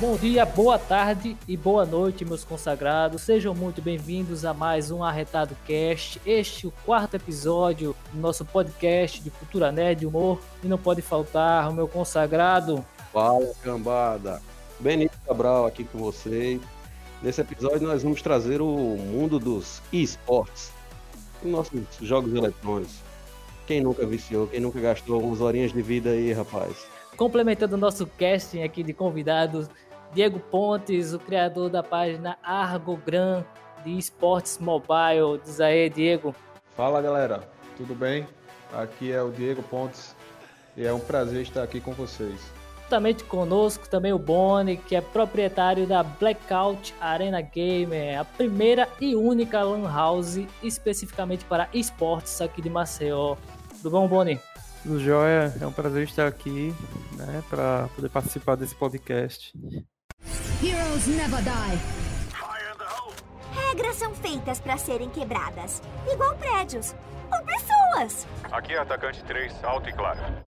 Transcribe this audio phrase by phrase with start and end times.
[0.00, 3.22] Bom dia, boa tarde e boa noite, meus consagrados.
[3.22, 6.20] Sejam muito bem-vindos a mais um Arretado Cast.
[6.24, 10.40] Este é o quarto episódio do nosso podcast de cultura nerd e humor.
[10.62, 12.86] E não pode faltar o meu consagrado.
[13.12, 14.40] Fala, cambada.
[14.78, 16.60] Benito Cabral aqui com vocês.
[17.20, 20.70] Nesse episódio nós vamos trazer o mundo dos esportes,
[21.42, 23.00] nossos jogos eletrônicos.
[23.66, 26.86] Quem nunca viciou, quem nunca gastou algumas horinhas de vida aí, rapaz?
[27.16, 29.68] Complementando o nosso casting aqui de convidados,
[30.12, 33.44] Diego Pontes, o criador da página Argogram
[33.84, 35.40] de esportes mobile.
[35.44, 36.34] Diz aí, Diego.
[36.76, 38.26] Fala galera, tudo bem?
[38.72, 40.14] Aqui é o Diego Pontes
[40.76, 42.40] e é um prazer estar aqui com vocês.
[42.82, 49.14] Juntamente conosco também o Boni, que é proprietário da Blackout Arena Gamer, a primeira e
[49.14, 53.36] única lan house especificamente para esportes aqui de Maceió.
[53.76, 54.40] Tudo bom, Boni?
[54.82, 56.72] Tudo jóia, é um prazer estar aqui,
[57.14, 59.52] né, para poder participar desse podcast.
[60.60, 61.78] Heroes never die.
[63.54, 65.80] Regras são feitas para serem quebradas,
[66.12, 66.96] igual prédios
[67.32, 68.26] ou pessoas.
[68.50, 70.47] Aqui é atacante 3, alto e claro.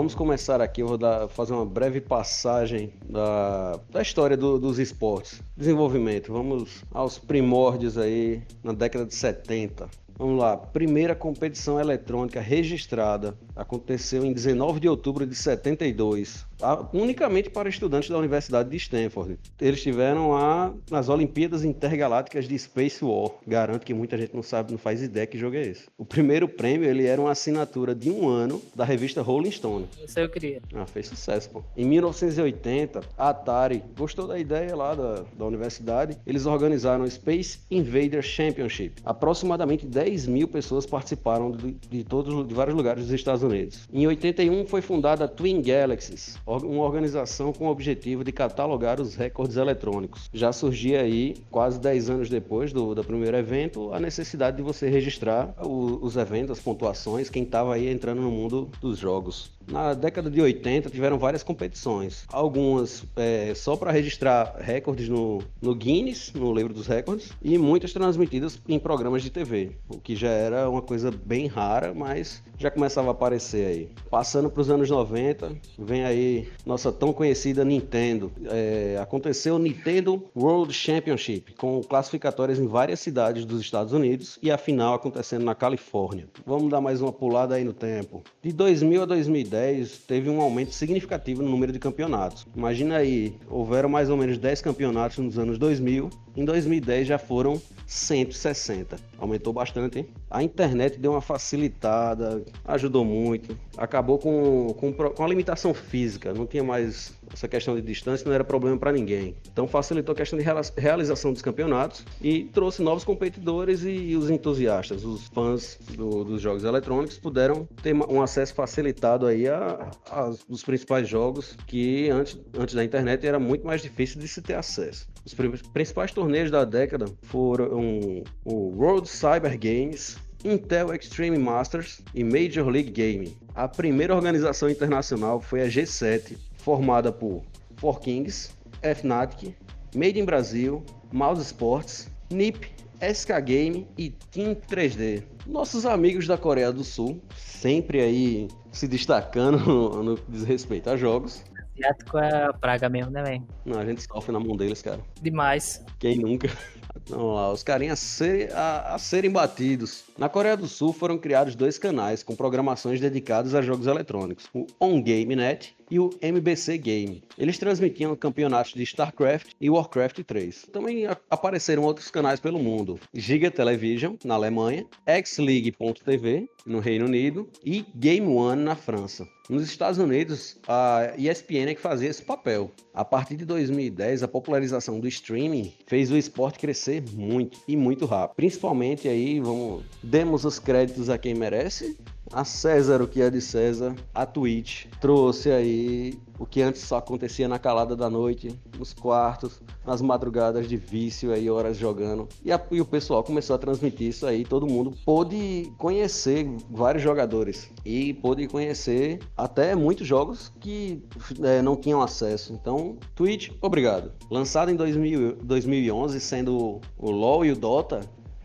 [0.00, 4.78] Vamos começar aqui, eu vou dar, fazer uma breve passagem da, da história do, dos
[4.78, 5.42] esportes.
[5.54, 9.90] Desenvolvimento, vamos aos primórdios aí, na década de 70.
[10.16, 16.46] Vamos lá, primeira competição eletrônica registrada aconteceu em 19 de outubro de 72,
[16.92, 19.38] unicamente para estudantes da Universidade de Stanford.
[19.60, 23.30] Eles tiveram a, nas Olimpíadas Intergalácticas de Space War.
[23.46, 25.86] Garanto que muita gente não sabe, não faz ideia que jogo é esse.
[25.96, 29.86] O primeiro prêmio ele era uma assinatura de um ano da revista Rolling Stone.
[30.04, 30.60] Isso eu queria.
[30.74, 31.64] Ah, fez sucesso, pô.
[31.76, 36.18] Em 1980, a Atari gostou da ideia lá da, da universidade.
[36.26, 39.00] Eles organizaram o Space Invader Championship.
[39.04, 43.88] Aproximadamente 10 10 mil pessoas participaram de, de, todos, de vários lugares dos Estados Unidos.
[43.92, 49.14] Em 81 foi fundada a Twin Galaxies, uma organização com o objetivo de catalogar os
[49.14, 50.28] recordes eletrônicos.
[50.32, 54.88] Já surgia aí, quase 10 anos depois do, do primeiro evento, a necessidade de você
[54.88, 59.50] registrar o, os eventos, as pontuações, quem estava aí entrando no mundo dos jogos.
[59.70, 65.74] Na década de 80 tiveram várias competições, algumas é, só para registrar recordes no, no
[65.74, 70.30] Guinness, no livro dos recordes, e muitas transmitidas em programas de TV, o que já
[70.30, 73.88] era uma coisa bem rara, mas já começava a aparecer aí.
[74.10, 78.30] Passando para os anos 90, vem aí nossa tão conhecida Nintendo.
[78.46, 84.50] É, aconteceu o Nintendo World Championship, com classificatórias em várias cidades dos Estados Unidos e
[84.50, 86.28] a final acontecendo na Califórnia.
[86.44, 88.22] Vamos dar mais uma pulada aí no tempo.
[88.42, 92.46] De 2000 a 2010, 2010 teve um aumento significativo no número de campeonatos.
[92.56, 97.60] Imagina aí, houveram mais ou menos 10 campeonatos nos anos 2000, em 2010 já foram
[97.86, 98.96] 160.
[99.18, 100.06] Aumentou bastante, hein?
[100.30, 103.56] A internet deu uma facilitada, ajudou muito.
[103.76, 108.32] Acabou com, com, com a limitação física, não tinha mais essa questão de distância, não
[108.32, 109.34] era problema para ninguém.
[109.52, 110.44] Então facilitou a questão de
[110.76, 116.64] realização dos campeonatos e trouxe novos competidores e, os entusiastas, os fãs do, dos jogos
[116.64, 122.74] eletrônicos puderam ter um acesso facilitado aí a, a, os principais jogos que antes, antes
[122.74, 125.08] da internet era muito mais difícil de se ter acesso.
[125.24, 125.34] Os
[125.72, 132.90] principais torneios da década foram o World Cyber Games, Intel Extreme Masters e Major League
[132.90, 133.34] Gaming.
[133.54, 137.42] A primeira organização internacional foi a G7, formada por
[137.78, 138.50] Four Kings,
[138.82, 139.54] Fnatic,
[139.96, 142.68] Made in Brasil, Mouse Sports, NIP,
[143.00, 145.22] SK Game e Team 3D.
[145.46, 150.90] Nossos amigos da Coreia do Sul, sempre aí se destacando no, no que diz respeito
[150.90, 151.42] a jogos.
[151.80, 153.46] Asiático é a praga mesmo, né, velho?
[153.64, 155.00] Não, a gente sofre na mão deles, cara.
[155.20, 155.84] Demais.
[155.98, 156.48] Quem nunca?
[157.08, 160.04] Vamos lá, os carinhas a, ser, a, a, serem batidos.
[160.18, 164.66] Na Coreia do Sul foram criados dois canais com programações dedicadas a jogos eletrônicos: o
[164.80, 167.22] On Game Net e o MBC Game.
[167.36, 170.68] Eles transmitiam campeonatos de StarCraft e Warcraft 3.
[170.72, 174.86] Também apareceram outros canais pelo mundo: Giga Television, na Alemanha,
[175.24, 179.26] XLeague.tv, no Reino Unido, e Game One, na França.
[179.50, 182.70] Nos Estados Unidos, a ESPN é que fazia esse papel.
[182.94, 188.06] A partir de 2010, a popularização do streaming fez o esporte crescer muito e muito
[188.06, 188.36] rápido.
[188.36, 191.96] Principalmente aí, vamos, demos os créditos a quem merece,
[192.32, 196.96] a César o que é de César, a Twitch trouxe aí o que antes só
[196.96, 202.28] acontecia na calada da noite, nos quartos, nas madrugadas de vício aí, horas jogando.
[202.42, 207.02] E, a, e, o pessoal começou a transmitir isso aí, todo mundo pôde conhecer vários
[207.02, 211.02] jogadores e pôde conhecer até muitos jogos que
[211.42, 212.54] é, não tinham acesso.
[212.54, 214.12] Então, Twitch, obrigado.
[214.30, 218.00] Lançado em 2000, 2011, sendo o LoL e o Dota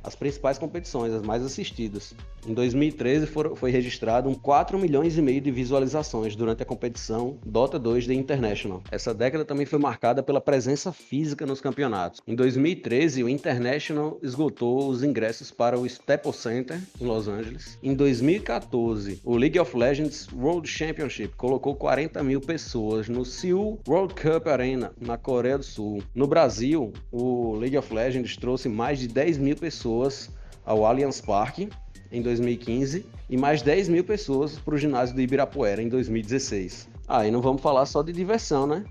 [0.05, 2.13] as principais competições, as mais assistidas.
[2.47, 7.39] Em 2013 for, foi registrado um 4 milhões e meio de visualizações durante a competição
[7.43, 8.83] Dota 2 The International.
[8.91, 12.21] Essa década também foi marcada pela presença física nos campeonatos.
[12.27, 17.79] Em 2013, o International esgotou os ingressos para o Staples Center em Los Angeles.
[17.81, 24.13] Em 2014, o League of Legends World Championship colocou 40 mil pessoas no Seoul World
[24.13, 26.03] Cup Arena, na Coreia do Sul.
[26.13, 30.29] No Brasil, o League of Legends trouxe mais de 10 mil pessoas
[30.63, 31.69] ao Allianz Parque
[32.11, 36.89] em 2015 e mais 10 mil pessoas para o ginásio do Ibirapuera em 2016.
[37.07, 38.83] Aí ah, não vamos falar só de diversão, né?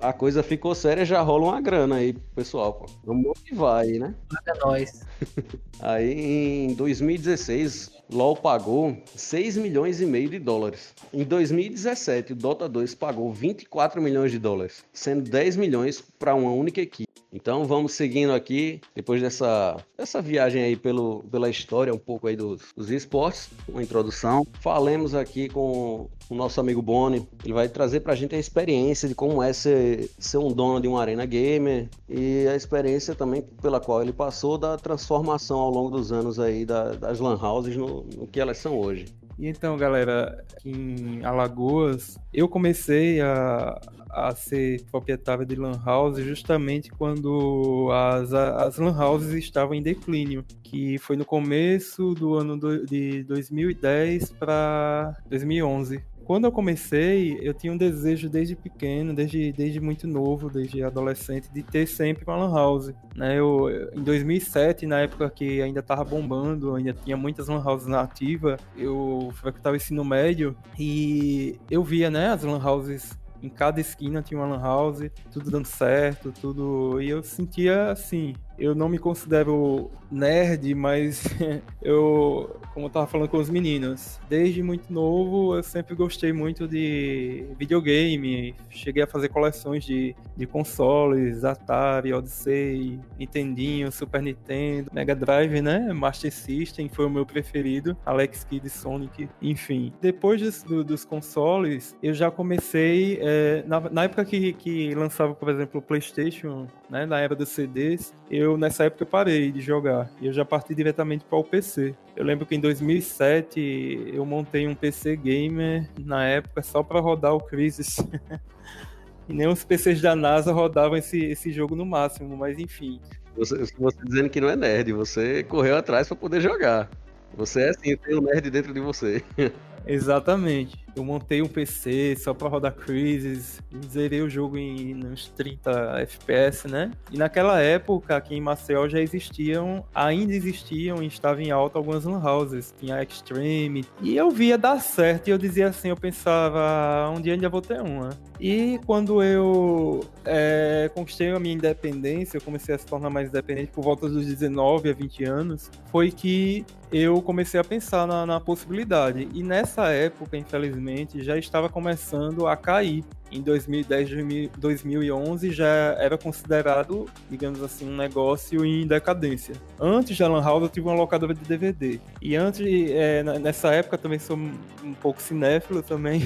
[0.00, 2.74] A coisa ficou séria, já rola uma grana aí, pessoal.
[2.74, 2.86] Pô.
[3.04, 4.14] Vamos motivar aí, né?
[4.46, 5.04] É nóis.
[5.82, 10.94] aí em 2016, LoL pagou 6 milhões e meio de dólares.
[11.12, 16.52] Em 2017, o Dota 2 pagou 24 milhões de dólares, sendo 10 milhões para uma
[16.52, 17.09] única equipe.
[17.32, 22.34] Então vamos seguindo aqui, depois dessa, dessa viagem aí pelo, pela história, um pouco aí
[22.34, 24.44] dos, dos esportes, uma introdução.
[24.60, 29.14] Falemos aqui com o nosso amigo Boni, ele vai trazer pra gente a experiência de
[29.14, 33.80] como é ser, ser um dono de uma arena gamer e a experiência também pela
[33.80, 38.02] qual ele passou da transformação ao longo dos anos aí da, das lan houses no,
[38.16, 39.06] no que elas são hoje.
[39.40, 46.90] E então, galera, em Alagoas, eu comecei a, a ser proprietário de lan house justamente
[46.90, 52.84] quando as, as lan houses estavam em declínio, que foi no começo do ano do,
[52.84, 59.80] de 2010 para 2011 quando eu comecei, eu tinha um desejo desde pequeno, desde, desde
[59.80, 62.92] muito novo, desde adolescente, de ter sempre uma lan house.
[63.16, 63.36] Né?
[63.36, 68.02] Eu, em 2007, na época que ainda estava bombando, ainda tinha muitas lan houses na
[68.02, 74.22] ativa, eu frequentava ensino médio e eu via né, as lan houses em cada esquina
[74.22, 77.00] tinha uma lan house, tudo dando certo, tudo.
[77.00, 81.24] E eu sentia assim, eu não me considero nerd, mas
[81.82, 86.66] eu, como eu tava falando com os meninos, desde muito novo eu sempre gostei muito
[86.66, 88.54] de videogame.
[88.70, 95.92] Cheguei a fazer coleções de, de consoles, Atari, Odyssey, Nintendinho, Super Nintendo, Mega Drive, né?
[95.92, 99.92] Master System foi o meu preferido, Alex Kidd, Sonic, enfim.
[100.00, 105.34] Depois dos, do, dos consoles, eu já comecei, é, na, na época que, que lançava,
[105.34, 107.04] por exemplo, o PlayStation, né?
[107.04, 110.74] Na era dos CDs, eu nessa época eu parei de jogar e eu já parti
[110.74, 111.94] diretamente para o PC.
[112.20, 117.32] Eu lembro que em 2007 eu montei um PC gamer na época só para rodar
[117.32, 117.96] o Crisis.
[119.26, 123.00] e nem os PCs da NASA rodavam esse, esse jogo no máximo, mas enfim.
[123.38, 126.90] Você, você dizendo que não é nerd, você correu atrás para poder jogar.
[127.38, 129.24] Você é assim, tem um nerd dentro de você.
[129.86, 130.84] Exatamente.
[130.96, 136.68] Eu montei um PC só para rodar Crisis, zerei o jogo em uns 30 FPS,
[136.68, 136.90] né?
[137.10, 142.04] E naquela época, aqui em Maceió já existiam, ainda existiam e estavam em alta algumas
[142.04, 142.74] lan houses.
[142.78, 143.84] Tinha Extreme.
[144.02, 147.62] E eu via dar certo e eu dizia assim, eu pensava, um dia ainda vou
[147.62, 148.10] ter uma.
[148.38, 153.70] E quando eu é, conquistei a minha independência, eu comecei a se tornar mais independente
[153.70, 158.40] por volta dos 19 a 20 anos, foi que eu comecei a pensar na, na
[158.40, 159.28] possibilidade.
[159.34, 163.04] E nessa época, infelizmente, infelizmente, já estava começando a cair.
[163.30, 169.54] Em 2010, 2011 já era considerado, digamos assim, um negócio em decadência.
[169.78, 172.00] Antes da Lan House eu tive uma locadora de DVD.
[172.20, 176.22] E antes, é, nessa época também sou um pouco cinéfilo também.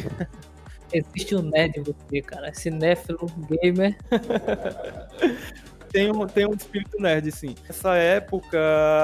[0.92, 2.54] Existe um nerd em você, cara.
[2.54, 3.98] Cinéfilo, gamer.
[5.94, 7.54] tem um, tem um espírito nerd, sim.
[7.68, 8.58] Nessa época,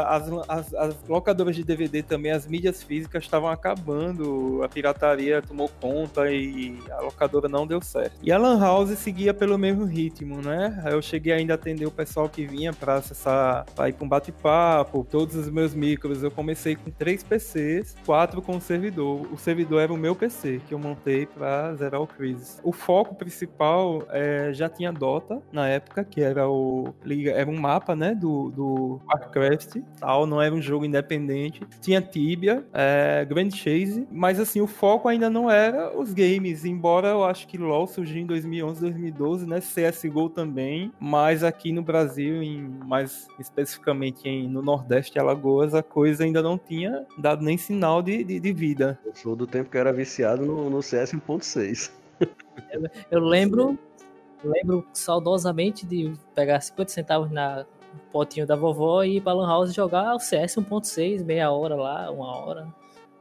[0.09, 5.71] as, as, as, locadoras de DVD também, as mídias físicas estavam acabando, a pirataria tomou
[5.81, 8.15] conta e a locadora não deu certo.
[8.21, 10.83] E a Lan House seguia pelo mesmo ritmo, né?
[10.91, 14.09] Eu cheguei ainda a atender o pessoal que vinha para acessar, para ir para um
[14.09, 16.25] bate-papo, todos os meus micros.
[16.25, 19.33] Eu comecei com três PCs, quatro com o servidor.
[19.33, 22.59] O servidor era o meu PC, que eu montei para zerar o Crisis.
[22.65, 26.80] O foco principal é, já tinha Dota na época, que era o
[27.33, 31.63] era um mapa, né, do, do Warcraft, tal, não era um jogo independente.
[31.81, 37.09] Tinha Tibia, é, Grand Chase, mas assim, o foco ainda não era os games, embora
[37.09, 42.43] eu acho que LoL surgiu em 2011, 2012, né, CS:GO também, mas aqui no Brasil,
[42.43, 48.03] em, mais especificamente em, no Nordeste, Alagoas, a coisa ainda não tinha dado nem sinal
[48.03, 48.99] de, de, de vida.
[49.05, 51.91] Eu sou do tempo que eu era viciado no, no CS 1.6.
[52.71, 53.79] Eu, eu lembro
[54.43, 57.67] lembro saudosamente de pegar 50 centavos na
[58.13, 62.11] potinho da vovó e ir pra Lan House jogar o CS 1.6, meia hora lá,
[62.11, 62.69] uma hora.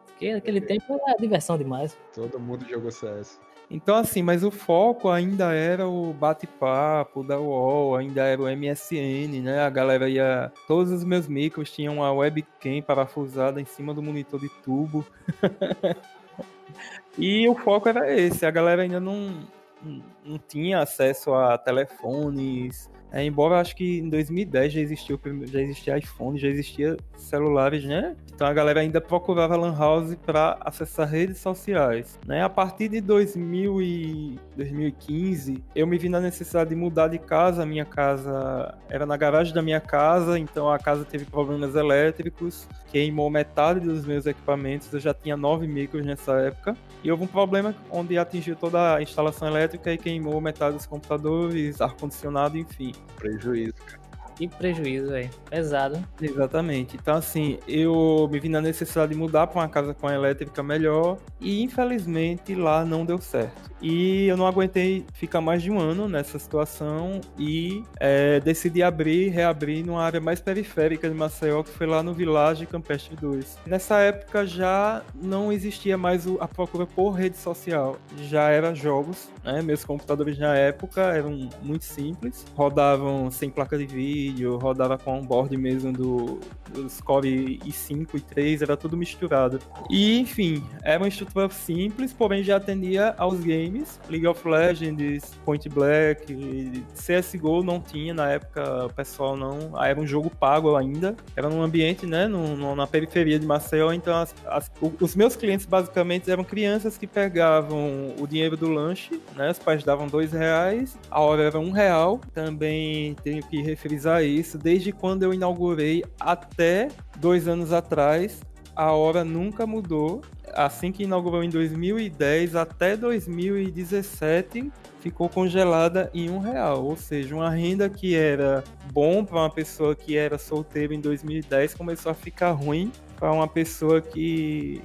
[0.05, 1.97] Porque naquele tempo era diversão demais.
[2.13, 3.39] Todo mundo jogou CS.
[3.71, 9.41] Então, assim, mas o foco ainda era o bate-papo da UOL, ainda era o MSN,
[9.43, 9.61] né?
[9.61, 10.51] A galera ia.
[10.67, 15.05] Todos os meus micros tinham uma webcam parafusada em cima do monitor de tubo.
[17.15, 18.43] e o foco era esse.
[18.43, 19.35] A galera ainda não,
[19.81, 25.97] não tinha acesso a telefones, é, embora acho que em 2010 já existia, já existia
[25.97, 28.15] iPhone, já existia celulares, né?
[28.33, 32.17] Então a galera ainda procurava Lan House para acessar redes sociais.
[32.25, 32.41] Né?
[32.41, 37.63] A partir de 2000 e 2015, eu me vi na necessidade de mudar de casa.
[37.63, 42.67] A minha casa era na garagem da minha casa, então a casa teve problemas elétricos,
[42.91, 44.91] queimou metade dos meus equipamentos.
[44.93, 46.77] Eu já tinha nove micros nessa época.
[47.03, 51.81] E houve um problema onde atingiu toda a instalação elétrica e queimou metade dos computadores,
[51.81, 52.93] ar-condicionado, enfim.
[53.18, 54.00] Prejuízo, cara.
[54.39, 55.29] Que prejuízo, velho.
[55.50, 56.01] Pesado.
[56.22, 56.96] Exatamente.
[56.96, 60.63] Então, assim, eu me vi na necessidade de mudar para uma casa com a elétrica
[60.63, 63.70] melhor e, infelizmente, lá não deu certo.
[63.81, 69.29] E eu não aguentei ficar mais de um ano nessa situação e é, decidi abrir,
[69.29, 73.59] reabrir numa área mais periférica de Maceió, que foi lá no Village Campestre 2.
[73.65, 79.62] Nessa época já não existia mais a procura por rede social, já era jogos, né?
[79.62, 85.55] Meus computadores na época eram muito simples, rodavam sem placa de vídeo rodava com onboard
[85.57, 86.39] mesmo do,
[86.71, 89.59] dos Core i5 e 3, era tudo misturado.
[89.89, 93.68] E, enfim, era uma estrutura simples, porém já atendia aos games.
[94.09, 99.71] League of Legends, Point Black, CSGO não tinha na época, o pessoal não.
[99.75, 101.15] Ah, era um jogo pago ainda.
[101.35, 105.65] Era num ambiente, né, no, na periferia de Maceió, então as, as, os meus clientes
[105.65, 110.97] basicamente eram crianças que pegavam o dinheiro do lanche, né, os pais davam dois reais,
[111.09, 112.19] a hora era um real.
[112.33, 118.41] Também tenho que refrisar isso, desde quando eu inaugurei até dois anos atrás,
[118.75, 120.21] a hora nunca mudou.
[120.53, 127.50] Assim que inaugurou em 2010 até 2017 ficou congelada em um real, ou seja, uma
[127.50, 132.51] renda que era bom para uma pessoa que era solteira em 2010 começou a ficar
[132.51, 134.82] ruim para uma pessoa que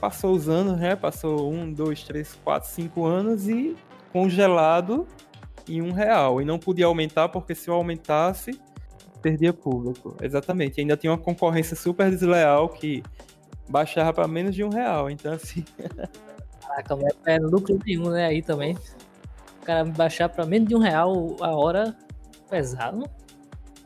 [0.00, 0.96] passou os anos, né?
[0.96, 3.76] Passou um, dois, três, quatro, cinco anos e
[4.12, 5.06] congelado
[5.68, 8.58] em um real e não podia aumentar porque se eu aumentasse
[9.22, 10.16] perdia público.
[10.20, 10.80] Exatamente.
[10.80, 13.02] Ainda tinha uma concorrência super desleal que
[13.68, 15.10] baixava para menos de um real.
[15.10, 15.64] Então assim.
[16.66, 18.26] Caraca, não é lucro nenhum, né?
[18.26, 18.74] Aí também.
[19.60, 21.96] O cara baixar para menos de um real a hora
[22.48, 23.08] pesado.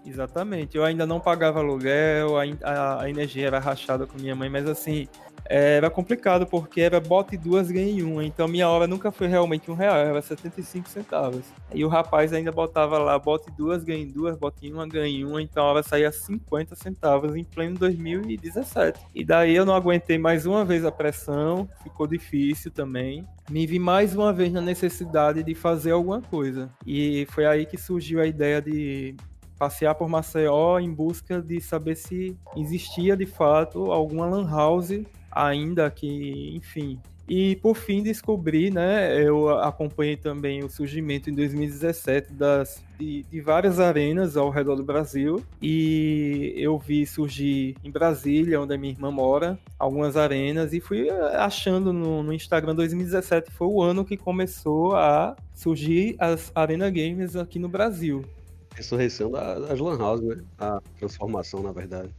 [0.05, 0.77] Exatamente.
[0.77, 4.69] Eu ainda não pagava aluguel, a, a, a energia era rachada com minha mãe, mas
[4.69, 5.09] assim,
[5.49, 9.75] era complicado porque era bote duas ganhe uma, então minha hora nunca foi realmente um
[9.75, 11.45] real, era 75 centavos.
[11.75, 15.65] E o rapaz ainda botava lá bote duas ganhe duas, bote uma ganhe uma, então
[15.65, 19.01] a hora saía 50 centavos em pleno 2017.
[19.15, 23.27] E daí eu não aguentei mais uma vez a pressão, ficou difícil também.
[23.51, 26.69] Me vi mais uma vez na necessidade de fazer alguma coisa.
[26.85, 29.15] E foi aí que surgiu a ideia de
[29.59, 35.03] passear por Maceió em busca de saber se existia de fato alguma lan house
[35.37, 36.99] ainda que, enfim.
[37.29, 43.41] E por fim descobri, né, eu acompanhei também o surgimento em 2017 das, de, de,
[43.41, 48.93] várias arenas ao redor do Brasil e eu vi surgir em Brasília, onde a minha
[48.93, 54.17] irmã mora, algumas arenas e fui achando no, no Instagram 2017 foi o ano que
[54.17, 58.25] começou a surgir as Arena Games aqui no Brasil.
[58.73, 60.37] Ressurreição das Lan House, né?
[60.59, 62.11] A transformação, na verdade.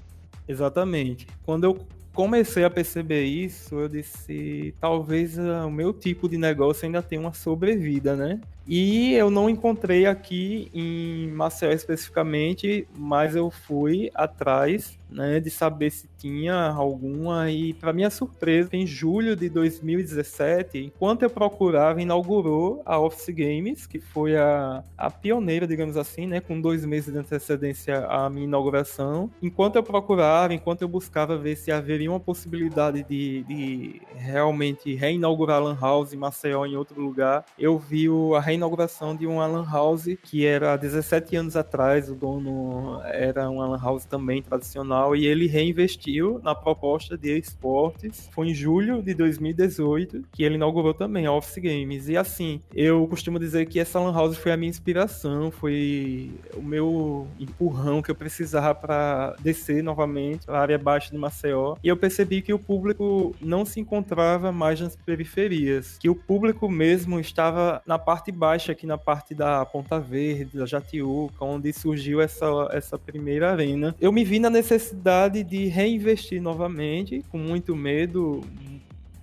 [0.48, 1.28] Exatamente.
[1.44, 1.78] Quando eu
[2.18, 7.22] comecei a perceber isso, eu disse, talvez uh, o meu tipo de negócio ainda tenha
[7.22, 8.42] uma sobrevida, né?
[8.68, 15.92] E eu não encontrei aqui em Maceió especificamente, mas eu fui atrás né, de saber
[15.92, 22.82] se tinha alguma e para minha surpresa, em julho de 2017, enquanto eu procurava, inaugurou
[22.86, 27.20] a Office Games, que foi a, a pioneira, digamos assim, né, com dois meses de
[27.20, 29.30] antecedência à minha inauguração.
[29.42, 35.58] Enquanto eu procurava, enquanto eu buscava ver se haveria uma possibilidade de, de realmente reinaugurar
[35.58, 39.66] a Lan House em Maceió em outro lugar, eu vi a reinauguração de uma Lan
[39.70, 44.97] House que era há 17 anos atrás, o dono era uma Lan House também tradicional
[45.16, 48.30] e ele reinvestiu na proposta de esportes.
[48.32, 52.08] Foi em julho de 2018 que ele inaugurou também a Office Games.
[52.08, 56.62] E assim, eu costumo dizer que essa Lan House foi a minha inspiração, foi o
[56.62, 61.76] meu empurrão que eu precisava para descer novamente para a área baixa de Maceió.
[61.84, 66.70] E eu percebi que o público não se encontrava mais nas periferias, que o público
[66.70, 72.22] mesmo estava na parte baixa, aqui na parte da Ponta Verde, da Jatiuca, onde surgiu
[72.22, 73.96] essa, essa primeira arena.
[74.00, 78.42] Eu me vi na necessidade necessidade de reinvestir novamente, com muito medo,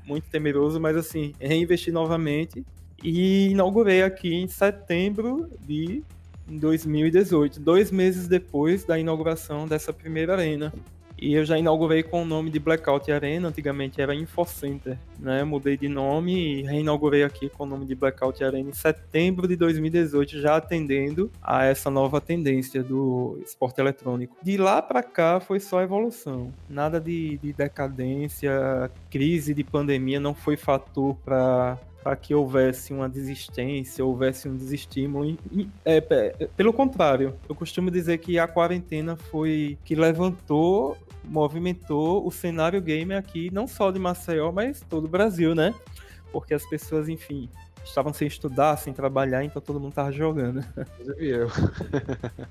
[0.06, 2.64] muito temeroso, mas assim, reinvestir novamente.
[3.02, 6.02] E inaugurei aqui em setembro de
[6.46, 10.72] 2018, dois meses depois da inauguração dessa primeira arena.
[11.24, 15.42] E eu já inaugurei com o nome de Blackout Arena, antigamente era Infocenter, né?
[15.42, 19.56] Mudei de nome e reinaugurei aqui com o nome de Blackout Arena em setembro de
[19.56, 24.36] 2018, já atendendo a essa nova tendência do esporte eletrônico.
[24.42, 30.34] De lá para cá foi só evolução, nada de, de decadência, crise de pandemia não
[30.34, 35.38] foi fator para para que houvesse uma desistência, houvesse um desestímulo.
[35.82, 42.30] É, é, pelo contrário, eu costumo dizer que a quarentena foi que levantou, movimentou o
[42.30, 45.74] cenário gamer aqui, não só de Maceió, mas todo o Brasil, né?
[46.32, 47.48] Porque as pessoas, enfim,
[47.84, 50.64] estavam sem estudar, sem trabalhar, então todo mundo tava jogando.
[50.76, 51.48] Inclusive eu.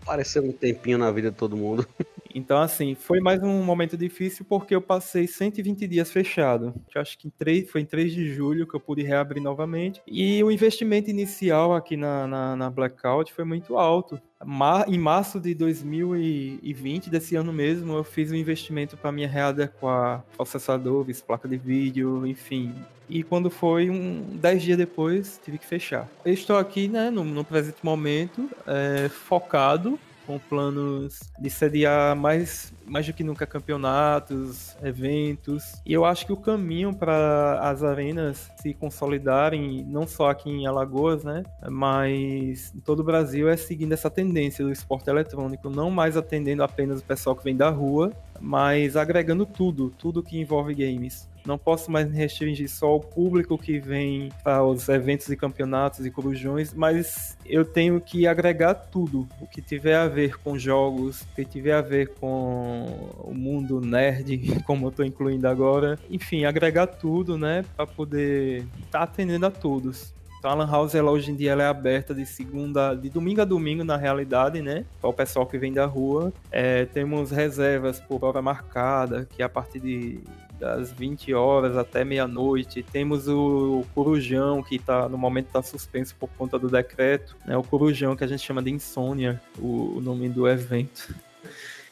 [0.01, 1.88] Apareceu um tempinho na vida de todo mundo.
[2.34, 6.74] Então, assim, foi mais um momento difícil porque eu passei 120 dias fechado.
[6.94, 10.02] Eu acho que em 3, foi em 3 de julho que eu pude reabrir novamente.
[10.08, 14.20] E o investimento inicial aqui na, na, na Blackout foi muito alto.
[14.44, 20.25] Mar, em março de 2020, desse ano mesmo, eu fiz um investimento para me readequar
[20.36, 22.74] processadores, placa de vídeo, enfim.
[23.08, 26.10] E quando foi um 10 dias depois, tive que fechar.
[26.25, 32.74] Eu estou aqui, né, no, no presente momento, é, focado com planos de sediar mais,
[32.86, 35.82] mais do que nunca campeonatos, eventos.
[35.86, 40.65] E eu acho que o caminho para as arenas se consolidarem, não só aqui em
[40.65, 45.89] Alagoas, né, mas em todo o Brasil, é seguindo essa tendência do esporte eletrônico, não
[45.89, 50.74] mais atendendo apenas o pessoal que vem da rua, mas agregando tudo, tudo que envolve
[50.74, 51.28] games.
[51.45, 56.73] Não posso mais restringir só o público que vem aos eventos e campeonatos e corujões,
[56.73, 59.27] mas eu tenho que agregar tudo.
[59.41, 62.86] O que tiver a ver com jogos, o que tiver a ver com
[63.19, 65.99] o mundo nerd, como eu estou incluindo agora.
[66.10, 70.13] Enfim, agregar tudo, né, para poder estar tá atendendo a todos.
[70.43, 73.39] Então a Lan House ela, hoje em dia ela é aberta de segunda, de domingo
[73.39, 74.84] a domingo na realidade, né?
[74.99, 76.34] Para o pessoal que vem da rua.
[76.51, 80.19] É, temos reservas por hora marcada, que é a partir de
[80.60, 82.84] das 20 horas até meia-noite.
[82.84, 87.36] Temos o Corujão, que tá, no momento está suspenso por conta do decreto.
[87.46, 87.58] Né?
[87.58, 91.13] O Corujão, que a gente chama de Insônia, o, o nome do evento.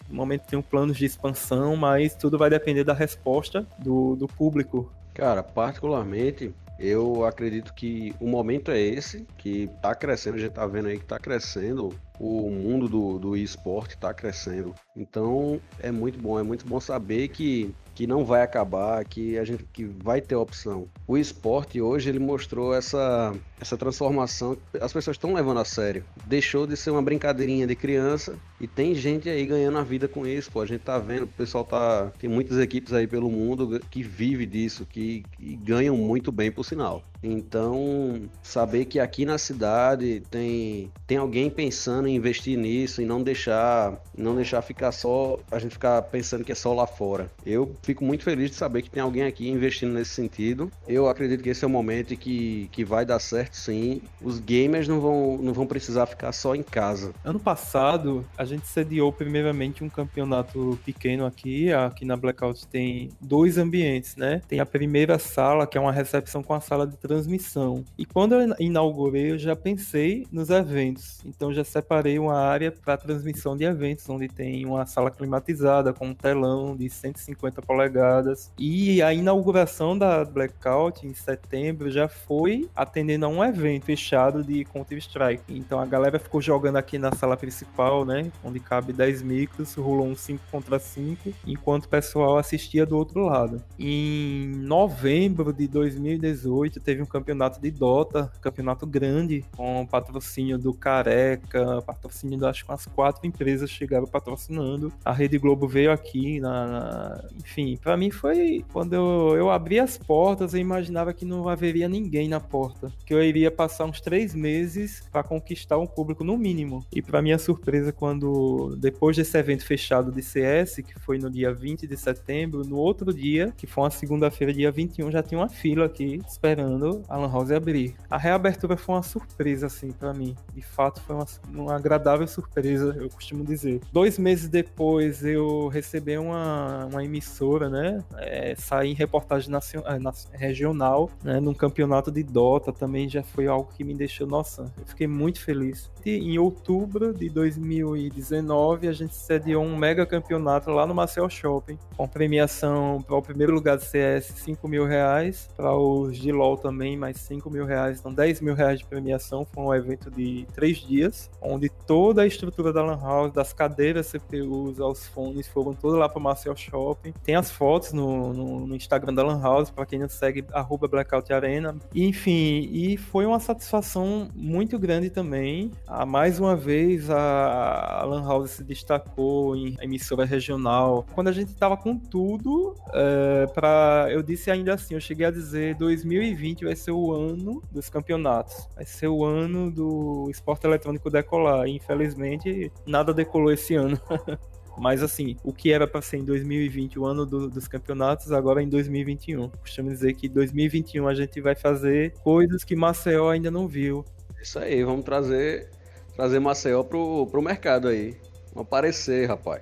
[0.09, 4.27] No momento tem um plano de expansão, mas tudo vai depender da resposta do, do
[4.27, 4.91] público.
[5.13, 10.65] Cara, particularmente, eu acredito que o momento é esse, que tá crescendo, a gente tá
[10.65, 14.73] vendo aí que tá crescendo, o mundo do, do esporte tá crescendo.
[14.95, 19.45] Então é muito bom, é muito bom saber que que não vai acabar, que a
[19.45, 20.87] gente que vai ter opção.
[21.07, 23.31] O esporte hoje ele mostrou essa
[23.61, 26.03] essa transformação, as pessoas estão levando a sério.
[26.25, 30.25] Deixou de ser uma brincadeirinha de criança e tem gente aí ganhando a vida com
[30.25, 30.61] isso, pô.
[30.61, 34.45] A gente tá vendo, o pessoal tá tem muitas equipes aí pelo mundo que vive
[34.45, 37.03] disso, que, que ganham muito bem por sinal.
[37.23, 43.21] Então, saber que aqui na cidade tem, tem alguém pensando em investir nisso e não
[43.21, 47.31] deixar não deixar ficar só a gente ficar pensando que é só lá fora.
[47.45, 50.71] Eu fico muito feliz de saber que tem alguém aqui investindo nesse sentido.
[50.87, 54.01] Eu acredito que esse é o momento que, que vai dar certo sim.
[54.21, 57.13] Os gamers não vão, não vão precisar ficar só em casa.
[57.23, 61.71] Ano passado, a gente sediou primeiramente um campeonato pequeno aqui.
[61.71, 64.41] Aqui na Blackout tem dois ambientes, né?
[64.47, 67.83] Tem a primeira sala, que é uma recepção com a sala de transmissão.
[67.97, 71.21] E quando eu inaugurei, eu já pensei nos eventos.
[71.25, 76.07] Então já separei uma área para transmissão de eventos, onde tem uma sala climatizada com
[76.07, 78.51] um telão de 150 polegadas.
[78.57, 84.63] E a inauguração da Blackout em setembro já foi atendendo a um evento fechado de
[84.65, 85.43] Counter-Strike.
[85.49, 90.07] Então a galera ficou jogando aqui na sala principal, né, onde cabe 10 micros, rolou
[90.07, 93.63] um 5 contra 5, enquanto o pessoal assistia do outro lado.
[93.79, 101.81] Em novembro de 2018 teve um campeonato de Dota, campeonato grande, com patrocínio do Careca,
[101.81, 104.93] patrocínio das acho que umas quatro empresas chegaram patrocinando.
[105.03, 107.23] A Rede Globo veio aqui, na...
[107.39, 111.89] enfim, para mim foi quando eu, eu abri as portas, eu imaginava que não haveria
[111.89, 116.37] ninguém na porta, que eu iria passar uns três meses para conquistar um público no
[116.37, 116.85] mínimo.
[116.91, 121.53] E para minha surpresa, quando depois desse evento fechado de CS, que foi no dia
[121.53, 125.49] 20 de setembro, no outro dia, que foi uma segunda-feira, dia 21, já tinha uma
[125.49, 127.95] fila aqui esperando a Lan House abrir.
[128.09, 130.35] A reabertura foi uma surpresa, assim, para mim.
[130.53, 133.81] De fato, foi uma, uma agradável surpresa, eu costumo dizer.
[133.91, 138.03] Dois meses depois, eu recebi uma, uma emissora, né?
[138.17, 141.39] É, saí em reportagem nacional, é, regional, né?
[141.39, 145.41] Num campeonato de Dota também já foi algo que me deixou, nossa, eu fiquei muito
[145.41, 145.91] feliz.
[146.05, 151.77] E em outubro de 2019, a gente sediou um mega campeonato lá no Marcel Shopping,
[151.95, 156.57] com premiação para o primeiro lugar do CS 5 mil reais, para os de LoL
[156.57, 159.45] também mais 5 mil reais, então 10 mil reais de premiação.
[159.45, 164.07] Foi um evento de três dias, onde toda a estrutura da Lan House, das cadeiras
[164.07, 167.13] CPUs aos fones, foram todas lá para o Marcel Shopping.
[167.23, 170.87] Tem as fotos no, no, no Instagram da Lan House, para quem não segue, arroba
[170.87, 171.75] Blackout Arena.
[171.93, 175.71] Enfim, e foi uma satisfação muito grande também.
[175.87, 181.05] Ah, mais uma vez, a, Lan House se destacou em emissora regional.
[181.13, 185.31] Quando a gente estava com tudo, é, para eu disse ainda assim, eu cheguei a
[185.31, 188.67] dizer 2020 vai ser o ano dos campeonatos.
[188.75, 191.67] Vai ser o ano do esporte eletrônico decolar.
[191.67, 193.99] Infelizmente, nada decolou esse ano.
[194.81, 198.61] Mas assim, o que era para ser em 2020 o ano do, dos campeonatos, agora
[198.61, 199.47] é em 2021.
[199.49, 204.03] Costumo dizer que em 2021 a gente vai fazer coisas que Maceió ainda não viu.
[204.41, 205.69] Isso aí, vamos trazer
[206.15, 208.17] trazer Maceió pro, pro mercado aí.
[208.55, 209.61] Vamos aparecer, rapaz.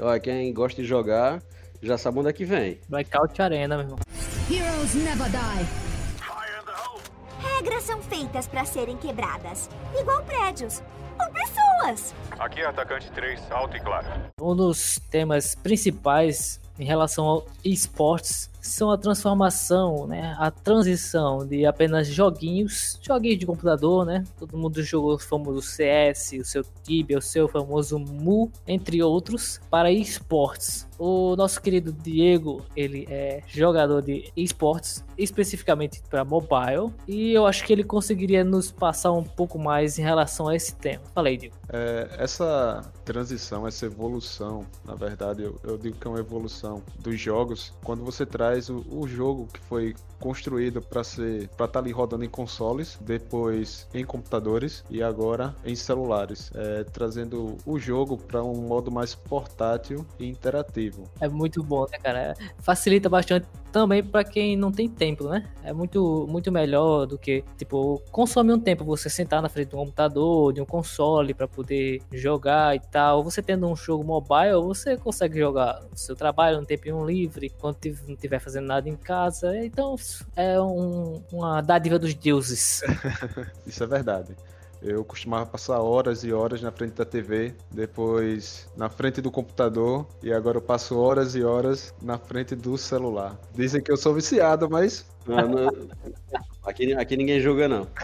[0.00, 1.42] Olha, quem gosta de jogar
[1.82, 2.80] já sabe onde é que vem.
[2.88, 3.98] Blackout Arena, meu irmão.
[4.50, 5.94] Heroes never die.
[7.38, 10.82] Regras são feitas para serem quebradas, igual prédios
[11.20, 11.63] ou pessoas.
[12.38, 14.06] Aqui é atacante 3, alto e claro.
[14.40, 21.66] Um dos temas principais em relação ao esportes são a transformação, né, a transição de
[21.66, 24.24] apenas joguinhos, joguinhos de computador, né?
[24.38, 29.60] Todo mundo jogou o famoso CS, o seu Tibia, o seu famoso Mu, entre outros,
[29.70, 30.88] para esportes.
[30.98, 37.64] O nosso querido Diego, ele é jogador de esportes, especificamente para mobile, e eu acho
[37.64, 41.02] que ele conseguiria nos passar um pouco mais em relação a esse tema.
[41.12, 41.56] Falei, Diego.
[41.68, 47.20] É, essa transição, essa evolução, na verdade, eu, eu digo que é uma evolução dos
[47.20, 51.78] jogos, quando você traz o, o jogo que foi construído para ser para estar tá
[51.78, 58.16] ali rodando em consoles, depois em computadores e agora em celulares, é, trazendo o jogo
[58.16, 61.04] para um modo mais portátil e interativo.
[61.20, 62.34] É muito bom, né, cara?
[62.58, 65.50] Facilita bastante também para quem não tem tempo, né?
[65.64, 69.74] É muito, muito melhor do que, tipo, consome um tempo você sentar na frente de
[69.74, 73.24] um computador, de um console para poder jogar e tal.
[73.24, 77.76] Você tendo um jogo mobile, você consegue jogar o seu trabalho um tempinho livre, quando
[78.06, 79.58] não estiver fazendo nada em casa.
[79.64, 79.96] Então,
[80.36, 82.80] é um, uma dádiva dos deuses.
[83.66, 84.36] Isso é verdade.
[84.84, 90.06] Eu costumava passar horas e horas na frente da TV, depois na frente do computador
[90.22, 93.34] e agora eu passo horas e horas na frente do celular.
[93.54, 95.06] Dizem que eu sou viciado, mas.
[95.26, 95.70] Não, não,
[96.62, 97.88] aqui, aqui ninguém julga, não.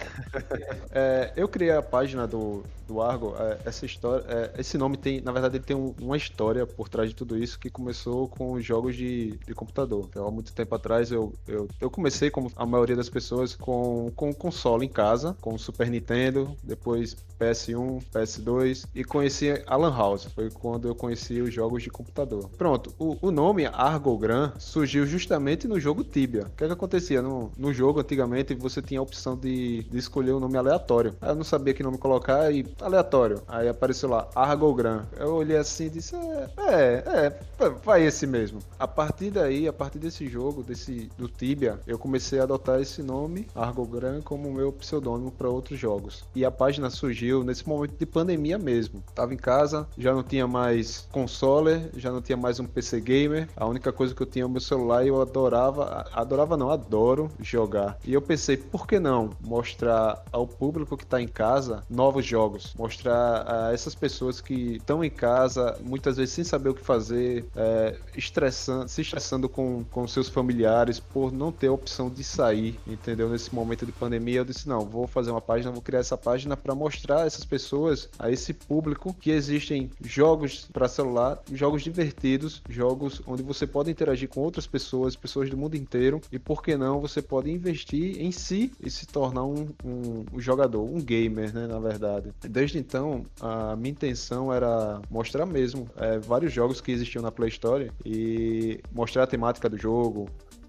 [0.92, 5.20] É, eu criei a página do, do Argo, é, essa história, é, esse nome tem,
[5.20, 8.52] na verdade, ele tem um, uma história por trás de tudo isso que começou com
[8.52, 10.06] os jogos de, de computador.
[10.10, 14.10] Então, há muito tempo atrás eu, eu, eu comecei, como a maioria das pessoas, com,
[14.16, 20.24] com console em casa, com Super Nintendo, depois PS1, PS2 e conheci a Lan House.
[20.24, 22.50] Foi quando eu conheci os jogos de computador.
[22.58, 26.42] Pronto, o, o nome Argogran surgiu justamente no jogo Tibia.
[26.42, 27.22] O que, é que acontecia?
[27.22, 31.14] No, no jogo, antigamente, você tinha a opção de, de escolher um nome aleatório.
[31.22, 33.42] Eu não sabia que nome colocar e aleatório.
[33.48, 35.04] Aí apareceu lá, Argogran.
[35.16, 38.60] Eu olhei assim e disse, é, é, é, vai esse mesmo.
[38.78, 43.02] A partir daí, a partir desse jogo, desse do Tibia, eu comecei a adotar esse
[43.02, 46.24] nome, Argogran, como meu pseudônimo para outros jogos.
[46.34, 49.02] E a página surgiu nesse momento de pandemia mesmo.
[49.14, 53.48] Tava em casa, já não tinha mais console, já não tinha mais um PC gamer.
[53.56, 57.30] A única coisa que eu tinha no meu celular e eu adorava, adorava não, adoro
[57.40, 57.98] jogar.
[58.04, 62.69] E eu pensei, por que não mostrar ao público que está em casa novos jogos?
[62.76, 67.44] Mostrar a essas pessoas que estão em casa, muitas vezes sem saber o que fazer,
[67.56, 72.78] é, estressando, se estressando com, com seus familiares por não ter a opção de sair,
[72.86, 73.28] entendeu?
[73.28, 76.56] Nesse momento de pandemia, eu disse: não, vou fazer uma página, vou criar essa página
[76.56, 82.62] para mostrar a essas pessoas, a esse público, que existem jogos para celular, jogos divertidos,
[82.68, 86.76] jogos onde você pode interagir com outras pessoas, pessoas do mundo inteiro, e por que
[86.76, 91.54] não você pode investir em si e se tornar um, um, um jogador, um gamer,
[91.54, 91.66] né?
[91.66, 92.32] Na verdade.
[92.60, 97.48] Desde então, a minha intenção era mostrar mesmo é, vários jogos que existiam na Play
[97.48, 100.28] Store e mostrar a temática do jogo,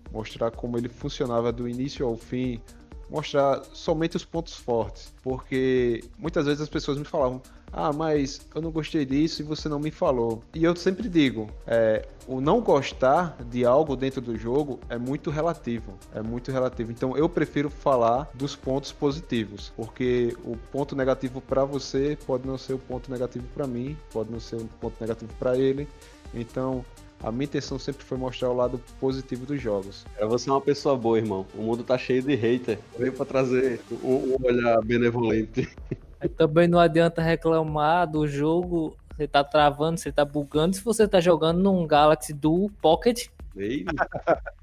[0.10, 2.62] mostrar como ele funcionava do início ao fim,
[3.10, 7.42] mostrar somente os pontos fortes, porque muitas vezes as pessoas me falavam:
[7.72, 10.44] ah, mas eu não gostei disso e você não me falou.
[10.54, 15.30] E eu sempre digo, é, o não gostar de algo dentro do jogo é muito
[15.30, 16.92] relativo, é muito relativo.
[16.92, 22.58] Então eu prefiro falar dos pontos positivos, porque o ponto negativo para você pode não
[22.58, 25.88] ser o ponto negativo para mim, pode não ser o ponto negativo para ele.
[26.34, 26.84] Então
[27.24, 30.06] a minha intenção sempre foi mostrar o lado positivo dos jogos.
[30.18, 31.46] É você é uma pessoa boa, irmão.
[31.56, 32.80] O mundo tá cheio de hater.
[32.98, 35.70] Veio pra trazer um, um olhar benevolente.
[36.30, 38.96] Também não adianta reclamar do jogo.
[39.16, 40.76] Você tá travando, você tá bugando.
[40.76, 43.28] Se você tá jogando num Galaxy Dual Pocket.
[43.56, 43.86] Ei,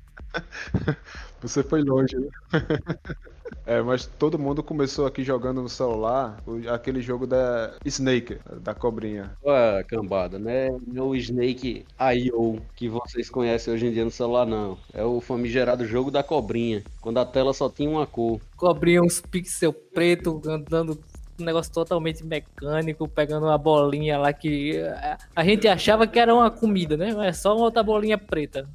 [1.41, 2.29] Você foi longe, né?
[3.65, 8.75] É, mas todo mundo começou aqui jogando no celular o- aquele jogo da Snake, da
[8.75, 9.31] cobrinha.
[9.43, 10.69] Ué, cambada, né?
[10.87, 12.59] Não é o Snake I.O.
[12.77, 14.77] que vocês conhecem hoje em dia no celular, não.
[14.93, 18.39] É o famigerado jogo da cobrinha, quando a tela só tinha uma cor.
[18.55, 20.99] Cobrinha uns pixel preto andando
[21.41, 26.35] um negócio totalmente mecânico, pegando uma bolinha lá que eh, a gente achava que era
[26.35, 27.15] uma comida, né?
[27.27, 28.69] É só uma outra bolinha preta.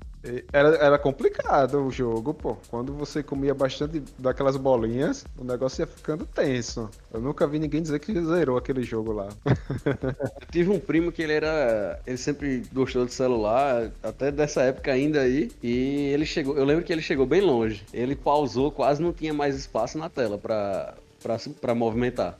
[0.53, 2.57] Era, era complicado o jogo, pô.
[2.69, 6.89] Quando você comia bastante daquelas bolinhas, o negócio ia ficando tenso.
[7.13, 9.27] Eu nunca vi ninguém dizer que zerou aquele jogo lá.
[9.45, 11.99] Eu tive um primo que ele era.
[12.07, 15.51] Ele sempre gostou de celular, até dessa época ainda aí.
[15.61, 16.57] E ele chegou.
[16.57, 17.83] Eu lembro que ele chegou bem longe.
[17.93, 22.37] Ele pausou, quase não tinha mais espaço na tela pra, pra, pra movimentar.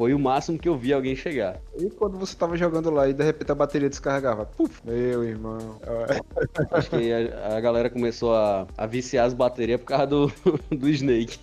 [0.00, 1.60] Foi o máximo que eu vi alguém chegar.
[1.76, 4.46] E quando você tava jogando lá e de repente a bateria descarregava?
[4.46, 5.78] Puf, meu irmão.
[6.72, 10.32] Acho que a, a galera começou a, a viciar as baterias por causa do,
[10.74, 11.38] do Snake.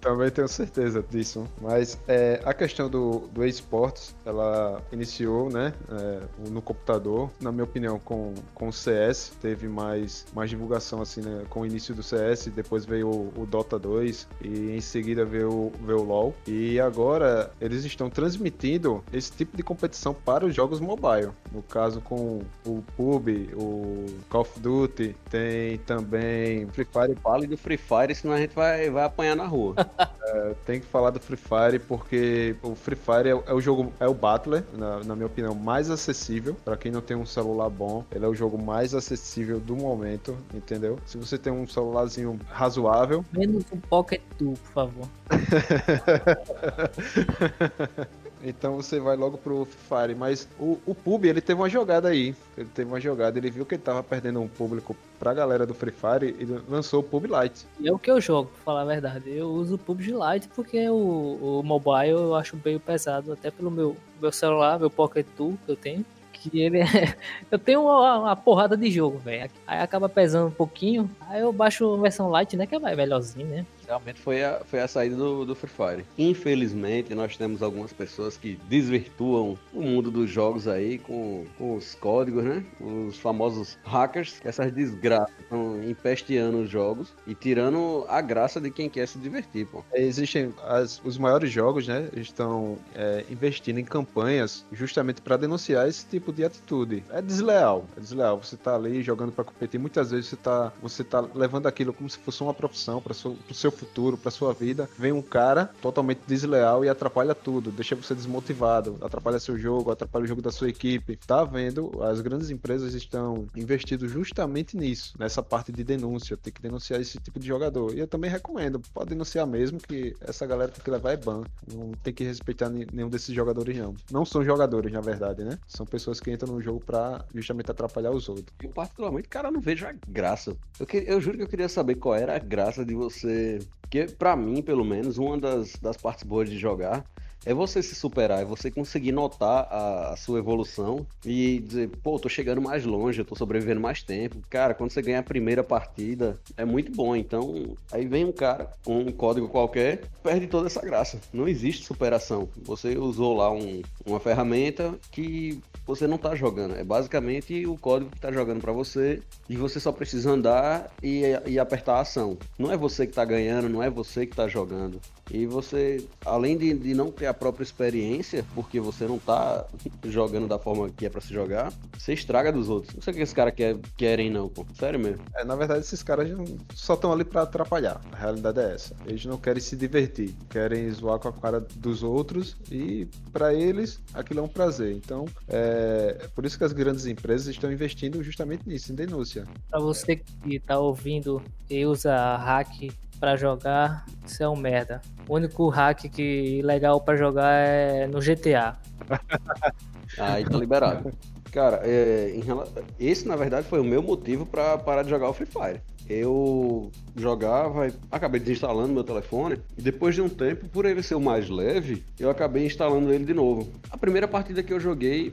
[0.00, 1.44] Também tenho certeza disso.
[1.60, 7.30] Mas é, a questão do, do esportes, ela iniciou, né, é, no computador.
[7.38, 11.66] Na minha opinião, com, com o CS, teve mais, mais divulgação assim, né, com o
[11.66, 12.46] início do CS.
[12.46, 16.34] Depois veio o, o Dota 2 e em seguida veio, o- veio o LoL.
[16.46, 21.30] E agora eles estão transmitindo esse tipo de competição para os jogos mobile.
[21.52, 27.56] No caso, com o PUB, o Call of Duty, tem também Free Fire fala do
[27.56, 29.74] Free Fire, senão a gente vai, vai apanhar na rua.
[30.66, 33.92] tem que falar do Free Fire porque o Free Fire é, o- é o jogo,
[33.98, 36.56] é o Battler, na, na minha opinião, mais acessível.
[36.64, 40.36] Pra quem não tem um celular bom, ele é o jogo mais acessível do momento,
[40.54, 40.98] entendeu?
[41.06, 45.08] Se você tem um celularzinho razoável, Menos um Pocket Duo, por favor.
[48.42, 50.14] então você vai logo pro Fire.
[50.14, 52.34] Mas o, o Pub, ele teve uma jogada aí.
[52.56, 55.74] Ele teve uma jogada, ele viu que ele tava perdendo um público pra galera do
[55.74, 57.66] Free Fire e lançou o Pub Lite.
[57.84, 59.30] É o que eu jogo, pra falar a verdade.
[59.30, 63.70] Eu uso o PUBG Lite porque o, o mobile eu acho meio pesado, até pelo
[63.70, 66.04] meu, meu celular, meu Pocket Duo que eu tenho.
[66.32, 67.14] Que ele é...
[67.52, 69.50] Eu tenho uma, uma porrada de jogo, velho.
[69.66, 71.10] Aí acaba pesando um pouquinho.
[71.28, 72.66] Aí eu baixo a versão light, né?
[72.66, 73.66] Que é melhorzinho, né?
[73.90, 76.04] Realmente foi a, foi a saída do, do Free Fire.
[76.16, 81.96] Infelizmente, nós temos algumas pessoas que desvirtuam o mundo dos jogos aí com, com os
[81.96, 82.64] códigos, né?
[82.80, 84.40] Os famosos hackers.
[84.44, 89.66] Essas desgraças estão empesteando os jogos e tirando a graça de quem quer se divertir,
[89.66, 89.84] pô.
[89.92, 92.08] Existem as- os maiores jogos, né?
[92.14, 97.02] Estão é, investindo em campanhas justamente para denunciar esse tipo de atitude.
[97.10, 98.40] É desleal, é desleal.
[98.40, 99.80] Você tá ali jogando para competir.
[99.80, 103.54] Muitas vezes você tá, você tá levando aquilo como se fosse uma profissão para o
[103.54, 108.14] seu futuro, para sua vida, vem um cara totalmente desleal e atrapalha tudo, deixa você
[108.14, 111.16] desmotivado, atrapalha seu jogo, atrapalha o jogo da sua equipe.
[111.26, 111.90] Tá vendo?
[112.02, 117.18] As grandes empresas estão investindo justamente nisso, nessa parte de denúncia, tem que denunciar esse
[117.18, 117.94] tipo de jogador.
[117.94, 121.42] E eu também recomendo, pode denunciar mesmo que essa galera tem que levar é ban,
[121.72, 123.94] não tem que respeitar nenhum desses jogadores não.
[124.10, 125.58] Não são jogadores, na verdade, né?
[125.66, 128.46] São pessoas que entram no jogo para justamente atrapalhar os outros.
[128.62, 130.56] Eu particularmente, cara, não vejo a graça.
[130.78, 133.58] Eu, que, eu juro que eu queria saber qual era a graça de você.
[133.88, 137.04] Que, para mim, pelo menos, uma das, das partes boas de jogar
[137.44, 142.18] é você se superar, é você conseguir notar a, a, sua evolução e dizer, pô,
[142.18, 144.36] tô chegando mais longe, eu tô sobrevivendo mais tempo.
[144.48, 147.16] Cara, quando você ganha a primeira partida, é muito bom.
[147.16, 151.20] Então, aí vem um cara com um código qualquer, perde toda essa graça.
[151.32, 152.48] Não existe superação.
[152.62, 156.76] Você usou lá um, uma ferramenta que você não tá jogando.
[156.76, 161.22] É basicamente o código que tá jogando para você e você só precisa andar e,
[161.46, 162.38] e apertar a ação.
[162.58, 165.00] Não é você que tá ganhando, não é você que tá jogando.
[165.30, 169.66] E você, além de, de não ter a própria experiência, porque você não tá
[170.04, 172.94] jogando da forma que é para se jogar, você estraga dos outros.
[172.94, 174.66] Não sei o que esses caras quer, querem, não, pô.
[174.74, 175.24] Sério mesmo.
[175.34, 176.28] É, na verdade, esses caras
[176.74, 178.00] só estão ali para atrapalhar.
[178.12, 178.96] A realidade é essa.
[179.06, 184.00] Eles não querem se divertir, querem zoar com a cara dos outros e para eles
[184.14, 184.94] aquilo é um prazer.
[184.94, 189.46] Então, é por isso que as grandes empresas estão investindo justamente nisso, em denúncia.
[189.68, 192.90] Para você que tá ouvindo e usa hack
[193.20, 195.02] para jogar, isso é um merda.
[195.28, 198.76] O único hack que legal para jogar é no GTA.
[200.18, 201.12] Aí tá liberado.
[201.52, 202.82] Cara, é, relação...
[202.98, 205.80] esse na verdade foi o meu motivo para parar de jogar o Free Fire
[206.10, 211.20] eu jogava, acabei desinstalando meu telefone e depois de um tempo, por ele ser o
[211.20, 213.68] mais leve, eu acabei instalando ele de novo.
[213.90, 215.32] A primeira partida que eu joguei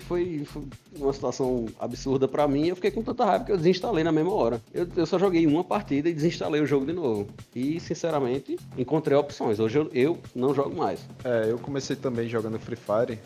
[0.00, 0.62] foi, foi
[0.96, 4.32] uma situação absurda para mim, eu fiquei com tanta raiva que eu desinstalei na mesma
[4.34, 4.60] hora.
[4.74, 7.28] Eu, eu, só joguei uma partida e desinstalei o jogo de novo.
[7.54, 9.58] E sinceramente, encontrei opções.
[9.58, 11.00] Hoje eu, eu não jogo mais.
[11.24, 13.18] É, eu comecei também jogando Free Fire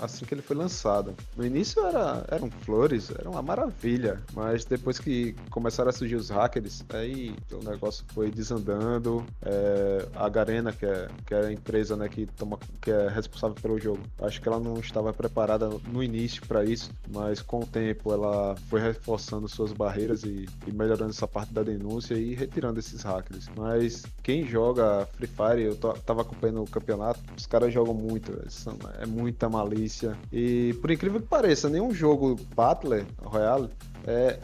[0.00, 1.14] assim que ele foi lançado.
[1.36, 6.30] No início era, eram flores, era uma maravilha, mas depois que começaram a surgir os
[6.30, 9.24] hackers, aí o negócio foi desandando.
[9.42, 13.56] É, a Garena, que é, que é a empresa né, que, toma, que é responsável
[13.60, 17.66] pelo jogo, acho que ela não estava preparada no início para isso, mas com o
[17.66, 22.78] tempo ela foi reforçando suas barreiras e, e, melhorando essa parte da denúncia e retirando
[22.78, 23.48] esses hackers.
[23.56, 28.76] Mas quem joga Free Fire, eu tava acompanhando o campeonato, os caras jogam muito, são,
[28.98, 30.16] é muita malícia.
[30.32, 33.70] E por incrível que pareça, nenhum jogo Battler Royale
[34.06, 34.38] é,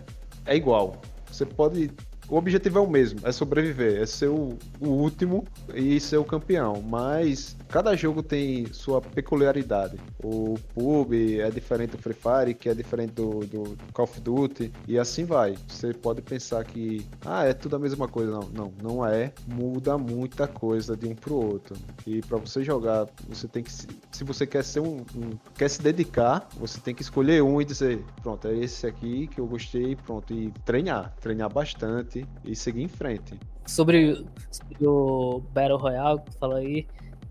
[0.45, 1.01] é igual.
[1.31, 1.91] Você pode
[2.29, 6.25] o objetivo é o mesmo, é sobreviver, é ser o, o, último e ser o
[6.25, 6.83] campeão.
[6.83, 9.99] Mas cada jogo tem sua peculiaridade.
[10.23, 14.73] O PUB é diferente do Free Fire, que é diferente do, do, Call of Duty,
[14.87, 15.57] e assim vai.
[15.69, 18.31] Você pode pensar que, ah, é tudo a mesma coisa.
[18.31, 19.33] Não, não, não é.
[19.47, 21.77] Muda muita coisa de um pro outro.
[22.07, 23.71] E para você jogar, você tem que.
[23.71, 27.65] Se você quer ser um, um, quer se dedicar, você tem que escolher um e
[27.65, 32.83] dizer, pronto, é esse aqui que eu gostei, pronto, e treinar, treinar bastante e seguir
[32.83, 33.39] em frente.
[33.67, 36.87] Sobre, sobre o Battle Royale que falou aí,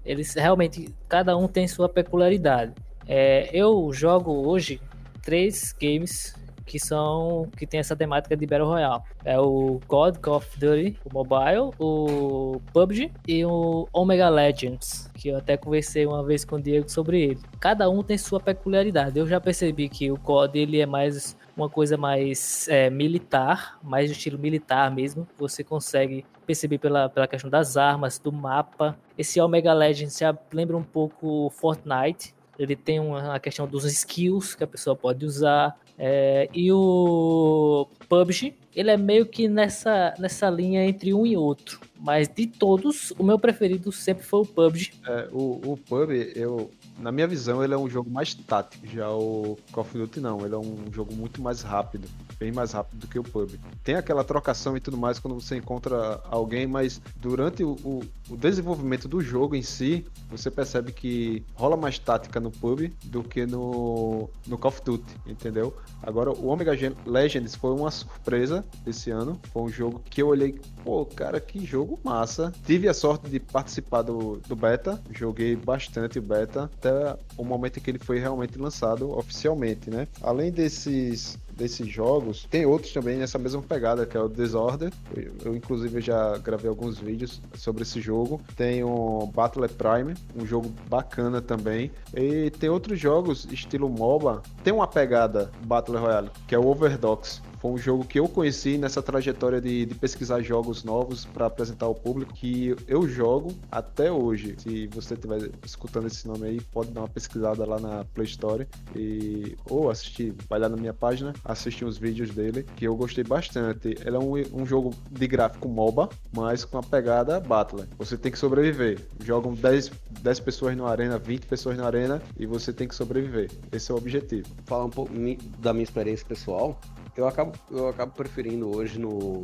[0.05, 2.73] eles realmente, cada um tem sua peculiaridade.
[3.07, 4.81] É, eu jogo hoje
[5.21, 9.03] três games que são que tem essa temática de Battle Royale.
[9.23, 15.37] É o God of Duty, o mobile, o PUBG e o Omega Legends, que eu
[15.37, 17.39] até conversei uma vez com o Diego sobre ele.
[17.59, 19.17] Cada um tem sua peculiaridade.
[19.17, 24.09] Eu já percebi que o COD ele é mais uma coisa mais é, militar, mais
[24.09, 25.27] de estilo militar mesmo.
[25.37, 28.97] Você consegue perceber pela, pela questão das armas, do mapa.
[29.17, 32.33] Esse Omega Legends já lembra um pouco Fortnite.
[32.57, 35.77] Ele tem uma, a questão dos skills que a pessoa pode usar.
[35.97, 41.79] É, e o PUBG, ele é meio que nessa, nessa linha entre um e outro.
[41.99, 44.91] Mas de todos, o meu preferido sempre foi o PUBG.
[45.05, 48.85] É, o, o PUBG, eu, na minha visão, ele é um jogo mais tático.
[48.87, 52.07] Já o Call of Duty não, ele é um jogo muito mais rápido,
[52.39, 53.59] bem mais rápido do que o PUBG.
[53.83, 59.07] Tem aquela trocação e tudo mais quando você encontra alguém, mas durante o, o, desenvolvimento
[59.07, 64.29] do jogo em si, você percebe que rola mais tática no PUBG do que no,
[64.47, 65.75] no Call of Duty, entendeu?
[66.01, 66.71] Agora, o Omega
[67.05, 69.39] Legends foi uma surpresa esse ano.
[69.51, 72.53] Foi um jogo que eu olhei, pô, cara, que jogo massa.
[72.63, 77.79] Tive a sorte de participar do, do beta, joguei bastante o beta até o momento
[77.79, 80.07] em que ele foi realmente lançado oficialmente, né?
[80.21, 82.45] Além desses desses jogos.
[82.51, 84.91] Tem outros também nessa mesma pegada, que é o Disorder.
[85.15, 88.41] Eu, eu, inclusive, já gravei alguns vídeos sobre esse jogo.
[88.57, 91.91] Tem o Battle Prime, um jogo bacana também.
[92.13, 94.43] E tem outros jogos estilo MOBA.
[94.65, 98.77] Tem uma pegada Battle Royale, que é o Overdox foi um jogo que eu conheci
[98.77, 104.11] nessa trajetória de, de pesquisar jogos novos para apresentar ao público, que eu jogo até
[104.11, 104.55] hoje.
[104.59, 108.67] Se você estiver escutando esse nome aí, pode dar uma pesquisada lá na Play Store
[108.95, 113.23] e ou assistir, vai lá na minha página, assistir os vídeos dele, que eu gostei
[113.23, 113.95] bastante.
[114.05, 117.87] Ele é um, um jogo de gráfico MOBA, mas com a pegada Battler.
[117.97, 118.99] Você tem que sobreviver.
[119.23, 123.49] Jogam 10, 10 pessoas na arena, 20 pessoas na arena e você tem que sobreviver.
[123.71, 124.47] Esse é o objetivo.
[124.65, 125.11] Falar um pouco
[125.57, 126.79] da minha experiência pessoal,
[127.15, 129.43] eu acabo, eu acabo preferindo hoje no,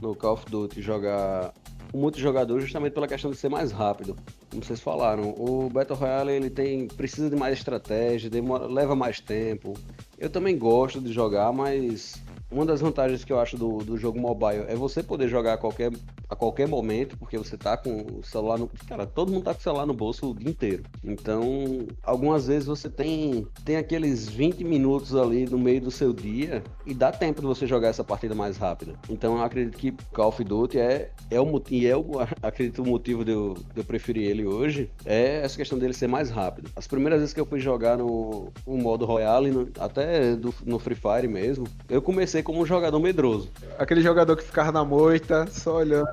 [0.00, 1.52] no Call of Duty jogar
[1.92, 4.16] o multijogador justamente pela questão de ser mais rápido.
[4.50, 9.20] Como vocês falaram, o Battle Royale ele tem precisa de mais estratégia, demora, leva mais
[9.20, 9.74] tempo.
[10.18, 12.21] Eu também gosto de jogar, mas
[12.52, 15.56] uma das vantagens que eu acho do, do jogo mobile é você poder jogar a
[15.56, 15.90] qualquer,
[16.28, 18.70] a qualquer momento, porque você tá com o celular no.
[18.86, 20.84] Cara, todo mundo tá com o celular no bolso o dia inteiro.
[21.02, 26.62] Então, algumas vezes você tem, tem aqueles 20 minutos ali no meio do seu dia
[26.86, 28.94] e dá tempo de você jogar essa partida mais rápida.
[29.08, 32.04] Então, eu acredito que Call of Duty é, é o e é o,
[32.42, 36.06] acredito o motivo de eu, de eu preferir ele hoje é essa questão dele ser
[36.06, 36.70] mais rápido.
[36.76, 40.78] As primeiras vezes que eu fui jogar no, no modo Royale, no, até do, no
[40.78, 43.50] Free Fire mesmo, eu comecei como um jogador medroso.
[43.78, 46.08] Aquele jogador que ficava na moita, só olhando.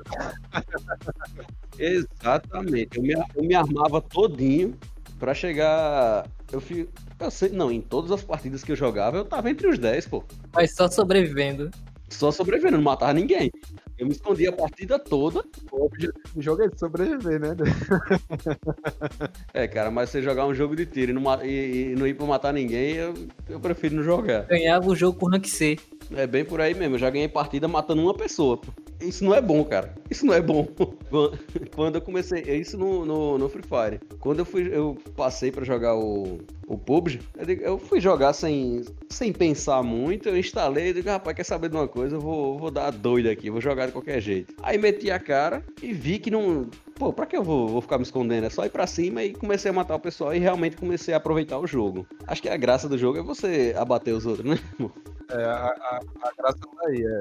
[1.78, 2.96] Exatamente.
[2.96, 4.76] Eu me, eu me armava todinho
[5.18, 6.26] para chegar.
[6.52, 6.88] Eu fui.
[7.18, 10.06] Eu sei, não, em todas as partidas que eu jogava, eu tava entre os 10,
[10.06, 10.24] pô.
[10.54, 11.70] Mas só sobrevivendo.
[12.08, 13.50] Só sobrevivendo, não matava ninguém.
[14.00, 15.44] Eu me escondi a partida toda.
[15.70, 17.54] O jogo é de sobreviver, né?
[19.52, 22.14] é, cara, mas você jogar um jogo de tiro e não, e, e não ir
[22.14, 23.14] pra matar ninguém, eu,
[23.46, 24.46] eu prefiro não jogar.
[24.46, 25.78] Ganhava o jogo com rank C.
[26.16, 26.96] É bem por aí mesmo.
[26.96, 28.60] Eu já ganhei partida matando uma pessoa.
[29.00, 29.94] Isso não é bom, cara.
[30.10, 30.68] Isso não é bom.
[31.74, 34.00] Quando eu comecei, é isso no, no, no, Free Fire.
[34.18, 37.20] Quando eu fui, eu passei para jogar o, o PUBG,
[37.62, 40.28] eu fui jogar sem, sem pensar muito.
[40.28, 42.16] Eu instalei e digo, rapaz, quer saber de uma coisa?
[42.16, 44.54] Eu vou, vou dar doida aqui, vou jogar de qualquer jeito.
[44.62, 46.68] Aí meti a cara e vi que não.
[46.96, 48.44] Pô, pra que eu vou, vou ficar me escondendo?
[48.46, 51.16] É só ir pra cima e comecei a matar o pessoal e realmente comecei a
[51.16, 52.06] aproveitar o jogo.
[52.26, 54.58] Acho que a graça do jogo é você abater os outros, né?
[55.32, 57.18] É, a, a, a graça daí é.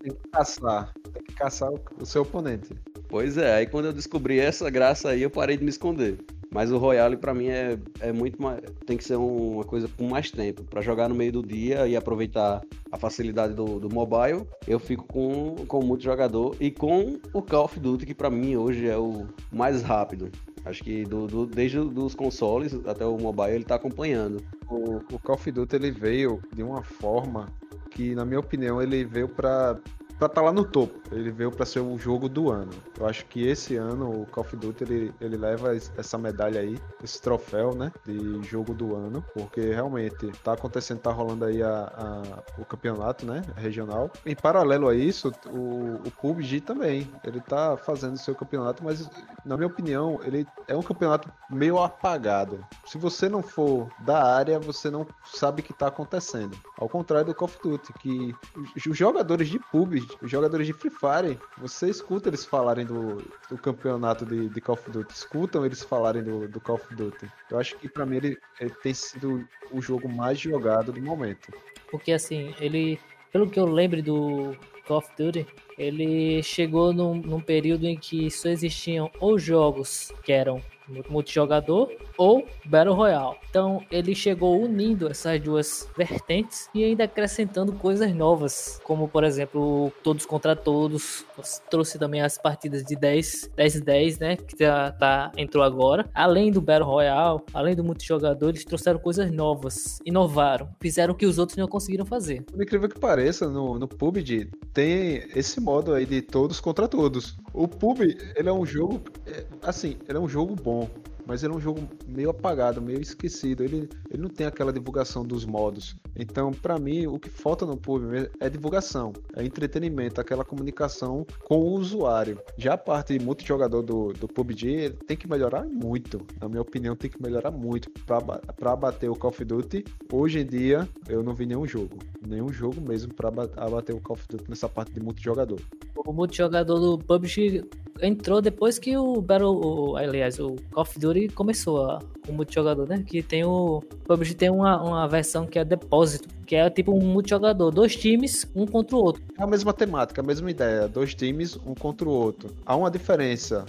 [0.00, 0.92] Tem que caçar.
[1.12, 2.74] Tem que caçar o, o seu oponente.
[3.08, 6.18] Pois é, aí quando eu descobri essa graça aí, eu parei de me esconder.
[6.50, 8.60] Mas o Royale para mim é, é muito mais.
[8.86, 10.64] Tem que ser uma coisa com mais tempo.
[10.64, 15.04] para jogar no meio do dia e aproveitar a facilidade do, do mobile, eu fico
[15.04, 19.26] com, com multijogador e com o Call of Duty, que para mim hoje é o
[19.52, 20.30] mais rápido.
[20.64, 24.42] Acho que do, do, desde os consoles até o mobile ele tá acompanhando.
[24.68, 27.48] O, o Call of Duty ele veio de uma forma
[27.90, 29.78] que, na minha opinião, ele veio para
[30.18, 30.98] para estar tá lá no topo.
[31.12, 32.72] Ele veio para ser o jogo do ano.
[32.98, 36.78] Eu acho que esse ano o Call of Duty ele, ele leva essa medalha aí,
[37.02, 41.92] esse troféu, né, de jogo do ano, porque realmente tá acontecendo, tá rolando aí a,
[41.96, 44.10] a o campeonato, né, regional.
[44.26, 49.08] Em paralelo a isso, o, o PUBG também, ele tá fazendo seu campeonato, mas
[49.44, 52.64] na minha opinião, ele é um campeonato meio apagado.
[52.86, 56.58] Se você não for da área, você não sabe o que tá acontecendo.
[56.76, 58.34] Ao contrário do Call of Duty, que
[58.74, 64.24] os jogadores de PUBG jogadores de Free Fire, você escuta eles falarem do, do campeonato
[64.24, 67.26] de, de, Call of Duty, escutam eles falarem do, do Call of Duty.
[67.50, 71.52] Eu acho que para mim ele, ele, tem sido o jogo mais jogado do momento.
[71.90, 72.98] Porque assim, ele,
[73.32, 74.56] pelo que eu lembro do
[74.86, 75.46] Call of Duty,
[75.76, 80.62] ele chegou num, num período em que só existiam ou jogos que eram
[81.08, 83.36] multijogador ou Battle Royale.
[83.48, 89.92] Então ele chegou unindo essas duas vertentes e ainda acrescentando coisas novas, como por exemplo
[90.02, 91.24] Todos contra Todos,
[91.70, 96.08] trouxe também as partidas de 10, 10 10, né, que já tá entrou agora.
[96.14, 101.26] Além do Battle Royale, além do multijogador, eles trouxeram coisas novas, inovaram, fizeram o que
[101.26, 102.42] os outros não conseguiram fazer.
[102.42, 107.36] Por incrível que pareça, no, no PUBG tem esse modo aí de todos contra todos.
[107.52, 110.88] O Pub, ele é um jogo, é, assim, ele é um jogo bom
[111.28, 113.62] mas ele é um jogo meio apagado, meio esquecido.
[113.62, 115.94] Ele, ele não tem aquela divulgação dos modos.
[116.16, 121.58] Então, para mim, o que falta no PUBG é divulgação, é entretenimento, aquela comunicação com
[121.58, 122.40] o usuário.
[122.56, 126.26] Já a parte multijogador do, do PUBG tem que melhorar muito.
[126.40, 129.84] Na minha opinião, tem que melhorar muito para bater o Call of Duty.
[130.10, 134.16] Hoje em dia, eu não vi nenhum jogo, nenhum jogo mesmo para abater o Call
[134.16, 135.60] of Duty nessa parte de multijogador.
[135.94, 137.68] O multijogador do PUBG
[138.00, 141.98] entrou depois que o Battle, o, aliás, o Call of Duty começou a,
[142.28, 143.02] o multijogador, né?
[143.04, 147.04] Que tem o PUBG tem uma, uma versão que é depósito, que é tipo um
[147.04, 149.22] multijogador, dois times, um contra o outro.
[149.38, 152.56] É a mesma temática, a mesma ideia, dois times, um contra o outro.
[152.64, 153.66] Há uma diferença,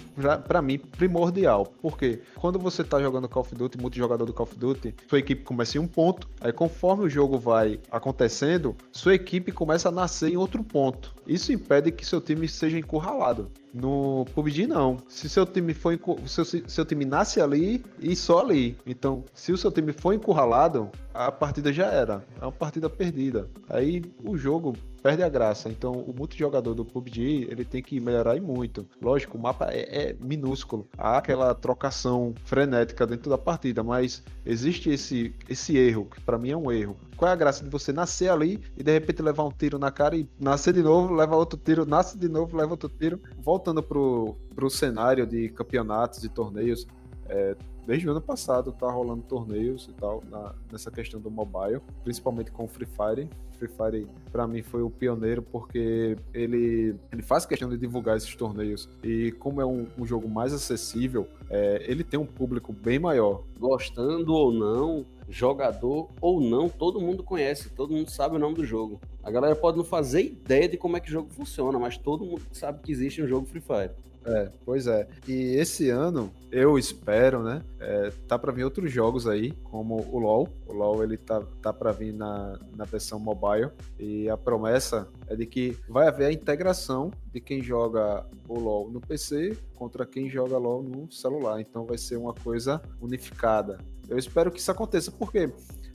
[0.48, 4.56] para mim, primordial, porque quando você tá jogando Call of Duty, multijogador do Call of
[4.58, 9.52] Duty, sua equipe começa em um ponto, aí conforme o jogo vai acontecendo, sua equipe
[9.52, 11.14] começa a nascer em outro ponto.
[11.28, 13.52] Isso impede que seu time seja encurralado.
[13.72, 14.98] No PUBG não.
[15.08, 18.76] Se seu time for seu, seu time nasce ali e só ali.
[18.86, 22.26] Então, se o seu time for encurralado, a partida já era.
[22.40, 23.50] É uma partida perdida.
[23.70, 25.70] Aí o jogo perde a graça.
[25.70, 28.86] Então, o multijogador do PUBG, ele tem que melhorar e muito.
[29.02, 30.88] Lógico, o mapa é, é minúsculo.
[30.98, 36.52] Há aquela trocação frenética dentro da partida, mas existe esse, esse erro, que para mim
[36.52, 36.98] é um erro.
[37.18, 39.92] Qual é a graça de você nascer ali e de repente levar um tiro na
[39.92, 43.20] cara e nascer de novo, leva outro tiro, nasce de novo, leva outro tiro.
[43.40, 46.88] Voltando pro, pro cenário de campeonatos e torneios,
[47.28, 47.56] é,
[47.90, 52.52] desde o ano passado tá rolando torneios e tal na, nessa questão do mobile, principalmente
[52.52, 53.28] com o Free Fire.
[53.58, 58.36] Free Fire para mim foi o pioneiro porque ele, ele faz questão de divulgar esses
[58.36, 63.00] torneios e como é um, um jogo mais acessível, é, ele tem um público bem
[63.00, 63.42] maior.
[63.60, 68.64] Gostando ou não, jogador ou não, todo mundo conhece, todo mundo sabe o nome do
[68.64, 69.02] jogo.
[69.24, 72.24] A galera pode não fazer ideia de como é que o jogo funciona, mas todo
[72.24, 73.92] mundo sabe que existe um jogo Free Fire.
[74.26, 75.08] É, pois é.
[75.28, 77.64] E esse ano, eu espero, né?
[77.80, 80.48] É, tá para vir outros jogos aí, como o LoL.
[80.68, 83.72] O LoL ele tá, tá para vir na, na versão mobile.
[83.98, 88.90] E a promessa é de que vai haver a integração de quem joga o LoL
[88.90, 91.62] no PC contra quem joga LoL no celular.
[91.62, 93.78] Então vai ser uma coisa unificada.
[94.08, 95.52] Eu espero que isso aconteça, porque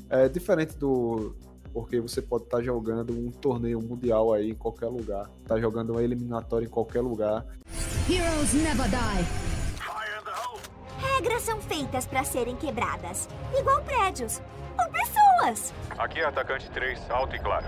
[0.09, 1.35] é diferente do,
[1.75, 5.91] porque você pode estar tá jogando um torneio mundial aí em qualquer lugar, tá jogando
[5.91, 7.45] uma eliminatória em qualquer lugar.
[8.09, 9.55] Heroes never die.
[11.01, 14.41] Regras são feitas para serem quebradas, igual prédios
[14.79, 15.75] ou pessoas.
[15.99, 17.67] Aqui é atacante 3, alto e claro.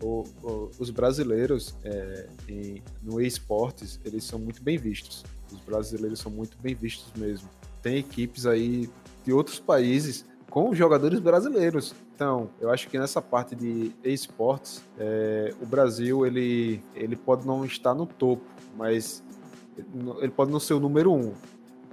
[0.00, 5.24] O, o, os brasileiros é, em, no esportes eles são muito bem vistos.
[5.52, 7.48] Os brasileiros são muito bem vistos mesmo.
[7.82, 8.88] Tem equipes aí
[9.24, 11.94] de outros países com jogadores brasileiros.
[12.14, 17.64] Então, eu acho que nessa parte de esportes, é, o Brasil ele, ele pode não
[17.64, 18.44] estar no topo,
[18.76, 19.22] mas
[20.20, 21.32] ele pode não ser o número um,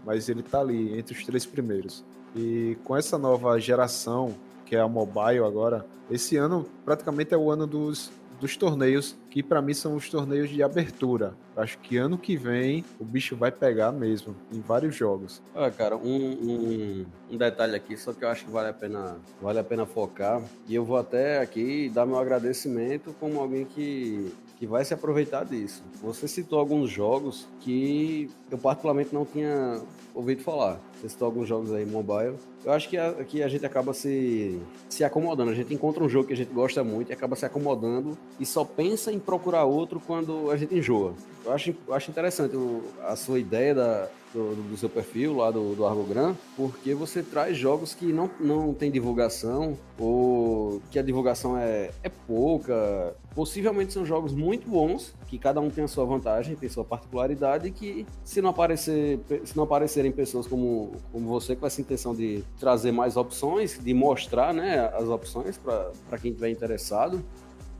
[0.05, 2.03] mas ele está ali entre os três primeiros.
[2.35, 4.33] E com essa nova geração,
[4.65, 9.43] que é a mobile agora, esse ano praticamente é o ano dos dos torneios que
[9.43, 11.35] para mim são os torneios de abertura.
[11.55, 15.41] Acho que ano que vem o bicho vai pegar mesmo em vários jogos.
[15.53, 19.17] Olha, cara, um, um, um, detalhe aqui, só que eu acho que vale a pena
[19.41, 24.31] vale a pena focar e eu vou até aqui dar meu agradecimento como alguém que
[24.57, 25.83] que vai se aproveitar disso.
[26.01, 29.79] Você citou alguns jogos que eu particularmente não tinha
[30.15, 30.79] ouvido falar.
[30.99, 32.35] Você citou alguns jogos aí mobile.
[32.65, 35.51] Eu acho que a, que a gente acaba se, se acomodando.
[35.51, 38.45] A gente encontra um jogo que a gente gosta muito e acaba se acomodando e
[38.45, 41.13] só pensa em procurar outro quando a gente enjoa.
[41.45, 45.51] Eu acho, eu acho interessante o, a sua ideia da, do, do, seu perfil lá
[45.51, 51.01] do, do Argogram, porque você traz jogos que não, não tem divulgação ou que a
[51.01, 53.15] divulgação é, é pouca.
[53.33, 57.69] Possivelmente são jogos muito bons, que cada um tem a sua vantagem, tem sua particularidade,
[57.71, 62.43] que se não, aparecer, se não aparecerem pessoas como, como você, com essa intenção de
[62.59, 67.23] trazer mais opções, de mostrar né, as opções para quem estiver interessado,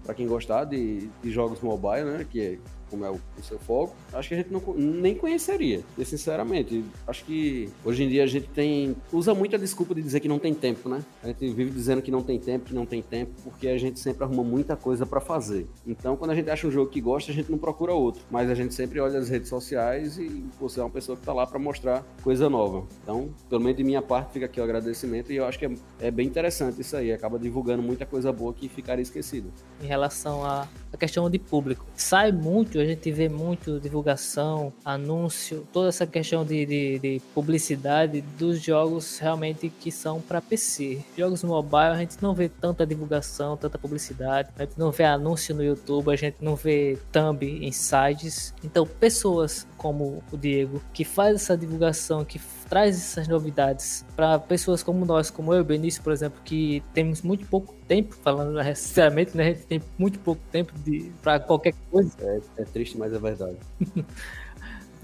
[0.03, 3.95] para quem gostar de, de jogos mobile, né, que como é o, o, seu foco,
[4.13, 6.83] acho que a gente não, nem conheceria, sinceramente.
[7.07, 10.27] Acho que hoje em dia a gente tem usa muito a desculpa de dizer que
[10.27, 11.03] não tem tempo, né?
[11.23, 13.99] A gente vive dizendo que não tem tempo, que não tem tempo, porque a gente
[13.99, 15.67] sempre arruma muita coisa para fazer.
[15.85, 18.49] Então, quando a gente acha um jogo que gosta, a gente não procura outro, mas
[18.49, 21.45] a gente sempre olha as redes sociais e você é uma pessoa que tá lá
[21.45, 22.85] para mostrar coisa nova.
[23.03, 25.71] Então, pelo menos de minha parte, fica aqui o agradecimento e eu acho que é,
[25.99, 29.49] é bem interessante isso aí, acaba divulgando muita coisa boa que ficaria esquecida.
[29.81, 30.67] Em relação à
[30.97, 36.65] questão de público, sai muito a gente vê muito divulgação, anúncio, toda essa questão de,
[36.65, 41.03] de, de publicidade dos jogos realmente que são para PC.
[41.17, 45.55] Jogos mobile a gente não vê tanta divulgação, tanta publicidade, a gente não vê anúncio
[45.55, 48.53] no YouTube, a gente não vê thumb em sites.
[48.63, 52.39] Então, pessoas como o Diego, que faz essa divulgação, que
[52.69, 57.45] traz essas novidades para pessoas como nós, como eu Benício, por exemplo, que temos muito
[57.47, 59.43] pouco tempo, falando sinceramente, né?
[59.43, 60.73] A gente tem muito pouco tempo
[61.21, 62.11] para qualquer coisa.
[62.21, 63.57] É, é triste, mas é verdade.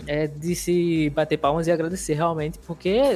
[0.07, 3.15] é de se bater palmas e agradecer realmente, porque é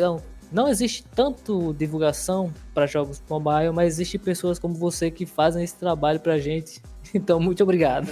[0.52, 5.76] não existe tanto divulgação para jogos mobile, mas existe pessoas como você que fazem esse
[5.76, 6.82] trabalho pra gente.
[7.14, 8.08] Então, muito obrigado.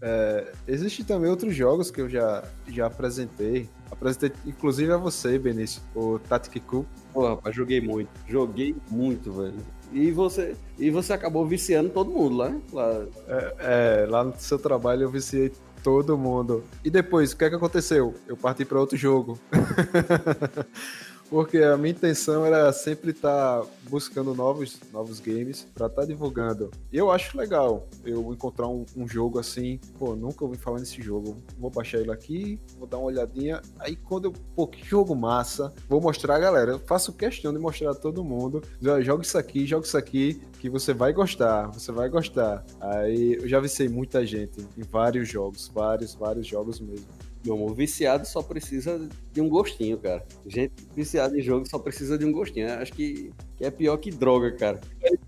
[0.00, 3.68] É, Existem também outros jogos que eu já, já apresentei.
[3.90, 6.86] Apresentei inclusive a você, Benício, o Tactic Coup.
[7.12, 8.10] Pô, rapaz, joguei muito.
[8.26, 9.56] Joguei muito, velho.
[9.92, 12.60] E você, e você acabou viciando todo mundo lá, né?
[12.72, 13.06] lá.
[13.26, 13.54] É,
[14.02, 15.50] é, lá no seu trabalho eu viciei
[15.82, 16.64] todo mundo.
[16.84, 18.14] E depois, o que é que aconteceu?
[18.26, 19.38] Eu parti para outro jogo.
[21.30, 26.06] Porque a minha intenção era sempre estar tá buscando novos, novos games para estar tá
[26.06, 26.70] divulgando.
[26.92, 31.36] Eu acho legal eu encontrar um, um, jogo assim, pô, nunca ouvi falar nesse jogo.
[31.58, 33.60] Vou baixar ele aqui, vou dar uma olhadinha.
[33.78, 36.72] Aí quando eu, pô, que jogo massa, vou mostrar a galera.
[36.72, 38.62] Eu faço questão de mostrar a todo mundo.
[38.80, 42.64] Joga isso aqui, joga isso aqui, que você vai gostar, você vai gostar.
[42.80, 47.06] Aí eu já vicei muita gente em vários jogos, vários, vários jogos mesmo.
[47.48, 50.22] Meu amor, viciado só precisa de um gostinho, cara.
[50.46, 52.70] Gente viciada em jogo só precisa de um gostinho.
[52.74, 54.78] Acho que, que é pior que droga, cara.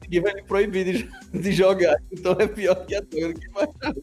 [0.05, 3.95] Ele vai me proibir de, de jogar, então é pior que a droga que baixar.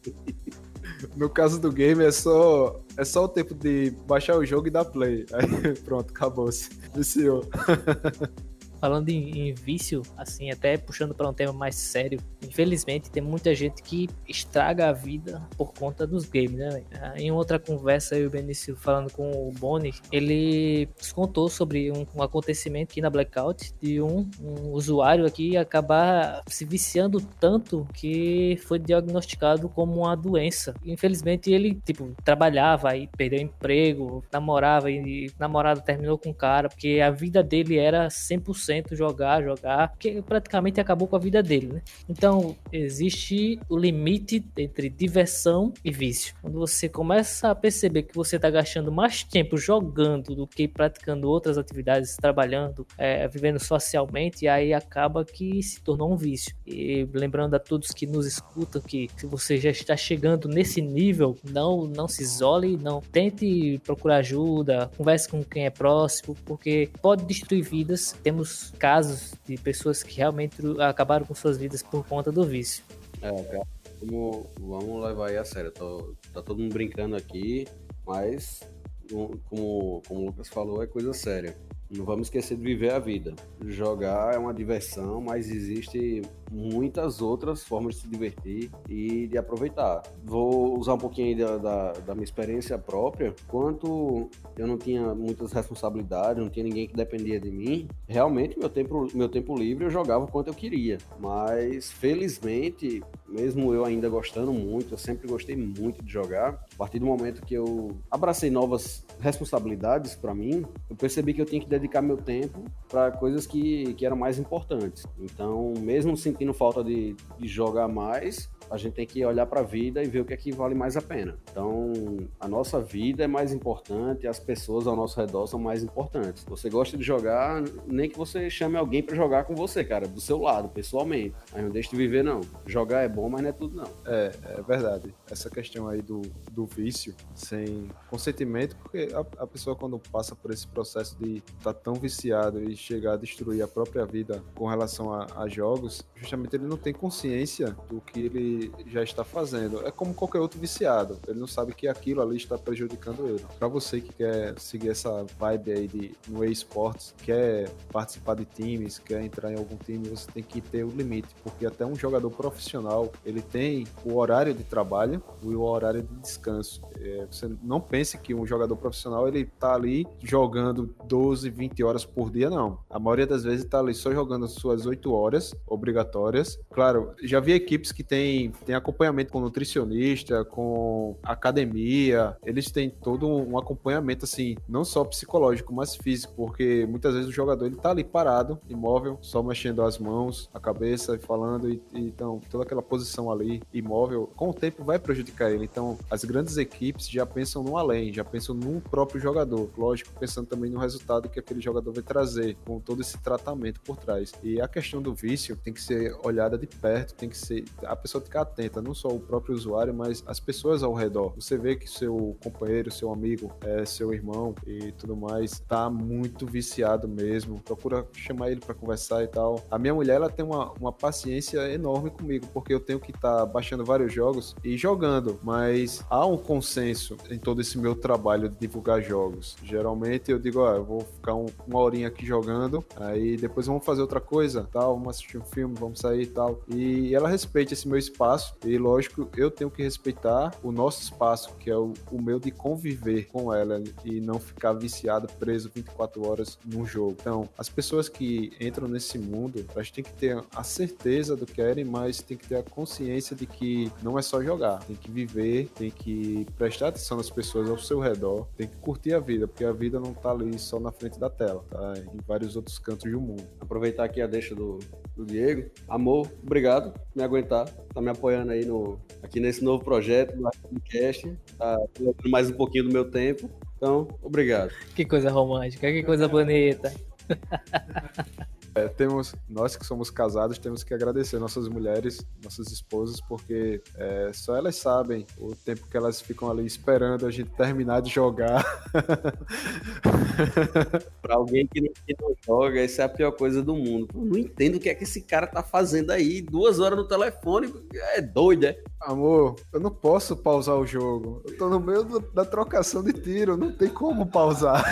[1.15, 4.71] No caso do game, é só, é só o tempo de baixar o jogo e
[4.71, 5.27] dar play.
[5.31, 6.69] Aí pronto, acabou-se.
[6.95, 7.47] Viciou.
[8.79, 13.53] falando em, em, vício, assim, até puxando para um tema mais sério, infelizmente tem muita
[13.53, 16.83] gente que estraga a vida por conta dos games, né?
[17.15, 22.05] Em outra conversa, eu e o Benício falando com o Boni, ele contou sobre um,
[22.15, 28.57] um, acontecimento aqui na Blackout de um, um usuário aqui acabar se viciando tanto que
[28.65, 30.73] foi diagnosticado como uma doença.
[30.85, 36.99] Infelizmente, ele, tipo, trabalhava e perdeu emprego, namorava e namorado terminou com o cara, porque
[37.03, 41.67] a vida dele era 100% 100% jogar, jogar, que praticamente acabou com a vida dele,
[41.67, 41.81] né?
[42.09, 46.35] Então, existe o limite entre diversão e vício.
[46.41, 51.29] Quando você começa a perceber que você está gastando mais tempo jogando do que praticando
[51.29, 56.55] outras atividades, trabalhando, é, vivendo socialmente, aí acaba que se tornou um vício.
[56.65, 61.37] E lembrando a todos que nos escutam que se você já está chegando nesse nível,
[61.43, 67.25] não, não se isole, não tente procurar ajuda, converse com quem é próximo, porque pode
[67.25, 68.15] destruir vidas.
[68.23, 72.83] Temos casos de pessoas que realmente acabaram com suas vidas por conta do vício.
[73.21, 73.67] É, cara,
[74.01, 75.71] vamos, vamos levar aí a sério.
[75.71, 77.67] Tô, tá todo mundo brincando aqui,
[78.05, 78.61] mas
[79.09, 81.57] como, como o Lucas falou, é coisa séria.
[81.89, 83.33] Não vamos esquecer de viver a vida.
[83.65, 86.21] Jogar é uma diversão, mas existe
[86.51, 90.03] muitas outras formas de se divertir e de aproveitar.
[90.23, 93.33] Vou usar um pouquinho da, da, da, minha experiência própria.
[93.47, 98.69] Quanto eu não tinha muitas responsabilidades, não tinha ninguém que dependia de mim, realmente meu
[98.69, 100.97] tempo, meu tempo livre eu jogava o quanto eu queria.
[101.19, 106.65] Mas felizmente, mesmo eu ainda gostando muito, eu sempre gostei muito de jogar.
[106.73, 111.45] A partir do momento que eu abracei novas responsabilidades para mim, eu percebi que eu
[111.45, 115.05] tinha que dedicar meu tempo para coisas que, que eram mais importantes.
[115.19, 119.63] Então, mesmo sentindo falta de, de jogar mais, a gente tem que olhar para a
[119.63, 121.37] vida e ver o que é que vale mais a pena.
[121.51, 121.91] Então,
[122.39, 126.43] a nossa vida é mais importante, as pessoas ao nosso redor são mais importantes.
[126.47, 130.21] Você gosta de jogar, nem que você chame alguém para jogar com você, cara, do
[130.21, 131.35] seu lado, pessoalmente.
[131.53, 132.41] Aí não deixe de viver, não.
[132.65, 133.89] Jogar é bom, mas não é tudo, não.
[134.05, 135.13] É, é verdade.
[135.29, 140.51] Essa questão aí do, do vício, sem consentimento, porque a, a pessoa quando passa por
[140.51, 144.67] esse processo de estar tá tão viciado e chegar a destruir a própria vida com
[144.67, 148.56] relação a, a jogos, justamente ele não tem consciência do que ele
[148.87, 149.85] já está fazendo.
[149.85, 151.17] É como qualquer outro viciado.
[151.27, 153.43] Ele não sabe que aquilo ali está prejudicando ele.
[153.57, 158.99] Para você que quer seguir essa vibe aí de, no eSports, quer participar de times,
[158.99, 162.29] quer entrar em algum time, você tem que ter o limite, porque até um jogador
[162.29, 166.81] profissional, ele tem o horário de trabalho e o horário de descanso.
[166.99, 172.05] É, você não pense que um jogador profissional, ele tá ali jogando 12, 20 horas
[172.05, 172.79] por dia, não.
[172.89, 176.59] A maioria das vezes tá ali só jogando as suas 8 horas obrigatórias.
[176.71, 183.27] Claro, já vi equipes que têm tem, acompanhamento com nutricionista, com academia, eles têm todo
[183.27, 187.91] um acompanhamento, assim, não só psicológico, mas físico, porque muitas vezes o jogador ele tá
[187.91, 192.63] ali parado, imóvel, só mexendo as mãos, a cabeça e falando, e, e, então toda
[192.63, 195.65] aquela posição ali, imóvel, com o tempo vai prejudicar ele.
[195.65, 200.47] Então, as grandes equipes já pensam no além, já pensam no próprio jogador, lógico, pensando
[200.47, 204.31] também no resultado que aquele jogador vai trazer, com todo esse tratamento por trás.
[204.43, 207.65] E a questão do vício tem que ser olhada de perto, tem que ser.
[207.83, 210.93] A pessoa tem que ficar atenta, não só o próprio usuário, mas as pessoas ao
[210.93, 211.33] redor.
[211.35, 216.45] Você vê que seu companheiro, seu amigo, é, seu irmão e tudo mais tá muito
[216.45, 217.59] viciado mesmo.
[217.61, 219.63] Procura chamar ele para conversar e tal.
[219.71, 223.37] A minha mulher, ela tem uma, uma paciência enorme comigo, porque eu tenho que estar
[223.37, 228.49] tá baixando vários jogos e jogando, mas há um consenso em todo esse meu trabalho
[228.49, 229.55] de divulgar jogos.
[229.63, 233.85] Geralmente eu digo, ó, eu vou ficar um, uma horinha aqui jogando, aí depois vamos
[233.85, 236.59] fazer outra coisa, tal, vamos assistir um filme, vamos sair e tal.
[236.67, 238.26] E ela respeita esse meu espaço
[238.65, 242.51] e lógico, eu tenho que respeitar o nosso espaço, que é o, o meu de
[242.51, 247.17] conviver com ela e não ficar viciado, preso 24 horas num jogo.
[247.19, 251.57] Então, as pessoas que entram nesse mundo, elas têm que ter a certeza do que
[251.57, 255.09] querem, mas tem que ter a consciência de que não é só jogar, tem que
[255.09, 259.47] viver, tem que prestar atenção nas pessoas ao seu redor, tem que curtir a vida,
[259.47, 261.93] porque a vida não tá ali só na frente da tela, tá?
[261.97, 263.43] Em vários outros cantos do mundo.
[263.59, 264.77] Aproveitar aqui a deixa do,
[265.15, 265.67] do Diego.
[265.87, 270.49] Amor, obrigado por me aguentar, tá me apoiando aí no, aqui nesse novo projeto do
[270.69, 271.77] podcast, tá
[272.25, 273.49] mais um pouquinho do meu tempo.
[273.77, 274.71] Então, obrigado.
[274.95, 276.91] Que coisa romântica, que coisa bonita.
[278.77, 284.29] É, temos, nós que somos casados, temos que agradecer nossas mulheres, nossas esposas, porque é,
[284.31, 288.63] só elas sabem o tempo que elas ficam ali esperando a gente terminar de jogar.
[291.23, 294.09] pra alguém que não, que não, joga, essa é a pior coisa do mundo.
[294.13, 297.07] Eu não entendo o que é que esse cara tá fazendo aí, duas horas no
[297.07, 297.73] telefone,
[298.13, 298.77] é doido, é?
[299.01, 301.41] Amor, eu não posso pausar o jogo.
[301.45, 304.83] Eu tô no meio do, da trocação de tiro, não tem como pausar.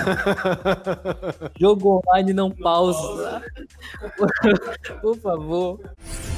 [1.60, 3.42] Jogo online não pausa.
[5.02, 5.80] Por favor.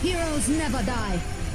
[0.03, 1.47] Heroes never die.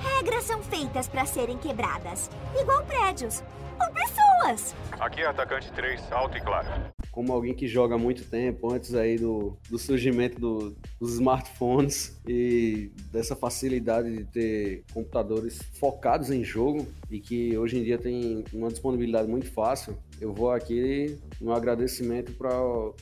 [0.00, 3.42] Regras são feitas para serem quebradas, igual prédios
[3.80, 4.74] ou pessoas.
[5.00, 8.92] Aqui é atacante 3, alto e claro como alguém que joga há muito tempo, antes
[8.92, 16.42] aí do, do surgimento do, dos smartphones e dessa facilidade de ter computadores focados em
[16.42, 21.52] jogo e que hoje em dia tem uma disponibilidade muito fácil, eu vou aqui no
[21.52, 22.50] agradecimento para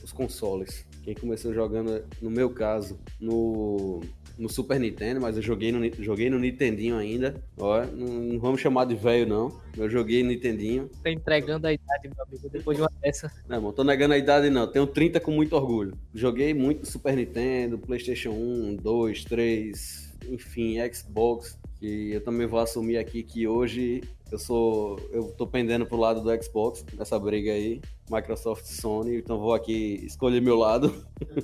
[0.03, 0.85] os consoles.
[1.03, 4.01] Quem começou jogando, no meu caso, no
[4.37, 7.35] no Super Nintendo, mas eu joguei no, joguei no Nintendinho ainda.
[7.57, 9.55] Ó, não, não vamos chamar de velho, não.
[9.77, 10.89] Eu joguei no Nintendinho.
[11.03, 13.31] Tá entregando a idade, meu amigo, depois de uma dessa.
[13.47, 14.67] Não, não tô negando a idade, não.
[14.67, 15.97] Tenho 30 com muito orgulho.
[16.13, 21.57] Joguei muito Super Nintendo, PlayStation 1, 2, 3, enfim, Xbox.
[21.83, 24.97] E eu também vou assumir aqui que hoje eu sou.
[25.11, 27.81] Eu tô pendendo pro lado do Xbox nessa briga aí.
[28.09, 30.93] Microsoft Sony, então vou aqui escolher meu lado.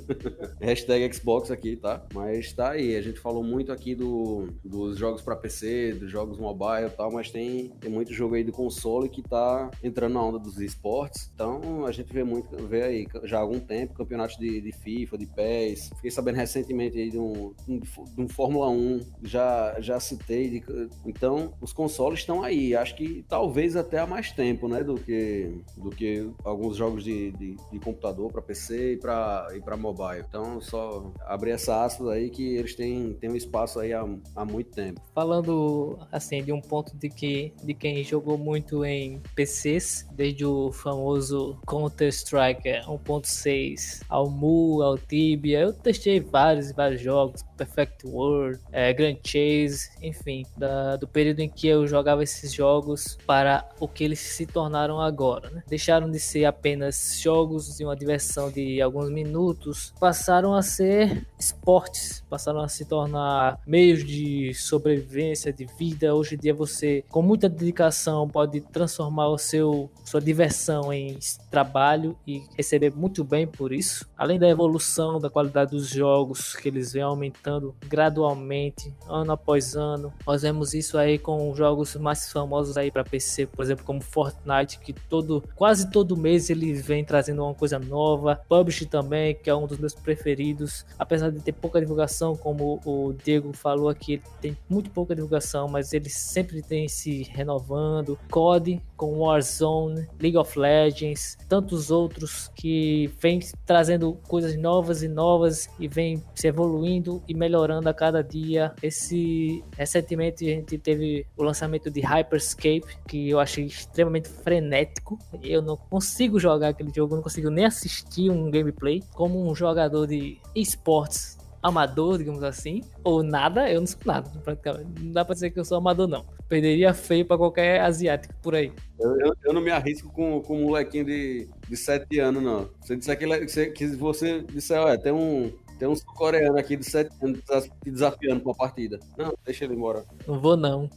[0.60, 2.06] Hashtag Xbox aqui, tá?
[2.14, 6.38] Mas tá aí, a gente falou muito aqui do, dos jogos para PC, dos jogos
[6.38, 10.24] mobile e tal, mas tem, tem muito jogo aí do console que tá entrando na
[10.24, 11.32] onda dos esportes.
[11.34, 15.18] Então a gente vê muito, vê aí já há algum tempo, campeonatos de, de FIFA,
[15.18, 15.90] de PES.
[15.96, 20.50] Fiquei sabendo recentemente aí de um, de um Fórmula 1, já, já citei.
[20.50, 24.96] De, então os consoles estão aí, acho que talvez até há mais tempo, né, do
[24.96, 30.26] que, do que alguns jogos de, de, de computador para PC e para e mobile.
[30.28, 34.46] Então, só abrir essa aspas aí que eles têm, têm um espaço aí há, há
[34.46, 35.02] muito tempo.
[35.14, 40.72] Falando, assim, de um ponto de que de quem jogou muito em PCs, desde o
[40.72, 48.94] famoso Counter-Strike 1.6 ao Mu, ao Tibia, eu testei vários vários jogos, Perfect World, é,
[48.94, 54.04] Grand Chase, enfim, da, do período em que eu jogava esses jogos para o que
[54.04, 55.64] eles se tornaram agora, né?
[55.68, 61.28] Deixaram de ser ser apenas jogos e uma diversão de alguns minutos, passaram a ser
[61.38, 66.16] esportes, passaram a se tornar meios de sobrevivência, de vida.
[66.16, 71.20] Hoje em dia você, com muita dedicação, pode transformar o seu sua diversão em
[71.52, 74.10] trabalho e receber muito bem por isso.
[74.18, 80.14] Além da evolução da qualidade dos jogos, que eles vêm aumentando gradualmente, ano após ano.
[80.26, 84.80] Nós vemos isso aí com jogos mais famosos aí para PC, por exemplo, como Fortnite,
[84.80, 88.40] que todo quase todo mês mês ele vem trazendo uma coisa nova.
[88.48, 90.86] PUBG também, que é um dos meus preferidos.
[90.98, 95.68] Apesar de ter pouca divulgação, como o Diego falou aqui, ele tem muito pouca divulgação,
[95.68, 98.18] mas ele sempre tem se renovando.
[98.30, 105.70] COD com Warzone, League of Legends, tantos outros que vem trazendo coisas novas e novas
[105.80, 108.74] e vem se evoluindo e melhorando a cada dia.
[108.84, 115.18] Esse recentemente a gente teve o lançamento de Hyperscape, que eu achei extremamente frenético.
[115.42, 119.02] Eu não consigo consigo jogar aquele jogo, não consigo nem assistir um gameplay.
[119.14, 125.02] Como um jogador de esportes amador, digamos assim, ou nada, eu não sou nada, praticamente.
[125.02, 126.26] Não dá pra dizer que eu sou amador, não.
[126.50, 128.72] Perderia feio pra qualquer asiático por aí.
[129.00, 132.70] Eu, eu, eu não me arrisco com, com um molequinho de, de 7 anos, não.
[132.82, 137.10] Se disser que, que você disser, olha, tem um, Tem um sul-coreano aqui de 7
[137.24, 137.40] anos
[137.82, 139.00] te desafiando pra partida.
[139.18, 140.04] Não, deixa ele embora.
[140.28, 140.90] Não vou, não.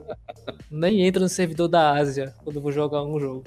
[0.70, 3.44] Nem entra no servidor da Ásia quando vou jogar um jogo.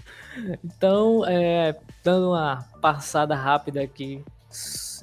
[0.63, 4.23] Então, é, dando uma passada rápida aqui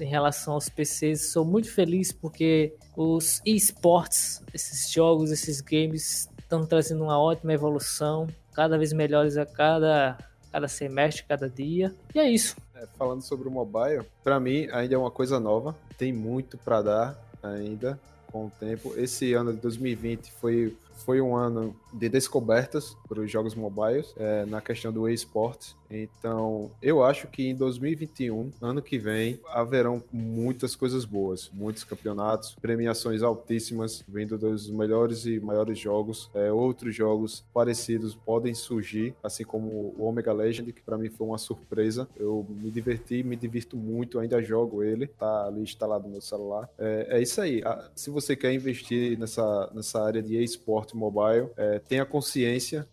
[0.00, 6.66] em relação aos PCs, sou muito feliz porque os esportes, esses jogos, esses games estão
[6.66, 10.18] trazendo uma ótima evolução, cada vez melhores a cada,
[10.50, 11.94] cada semestre, cada dia.
[12.14, 12.56] E é isso.
[12.74, 16.82] É, falando sobre o mobile, para mim ainda é uma coisa nova, tem muito para
[16.82, 17.98] dar ainda
[18.30, 18.94] com o tempo.
[18.96, 24.44] Esse ano de 2020 foi foi um ano de descobertas para os jogos mobiles é,
[24.46, 25.76] na questão do esportes.
[25.90, 32.54] Então, eu acho que em 2021, ano que vem, haverão muitas coisas boas, muitos campeonatos,
[32.60, 36.30] premiações altíssimas vindo dos melhores e maiores jogos.
[36.34, 41.26] É, outros jogos parecidos podem surgir, assim como o Omega Legend, que para mim foi
[41.26, 42.08] uma surpresa.
[42.16, 46.68] Eu me diverti, me divirto muito, ainda jogo ele, tá ali instalado no meu celular.
[46.78, 47.62] É, é isso aí.
[47.94, 52.88] Se você quer investir nessa, nessa área de esporte mobile, é, tenha consciência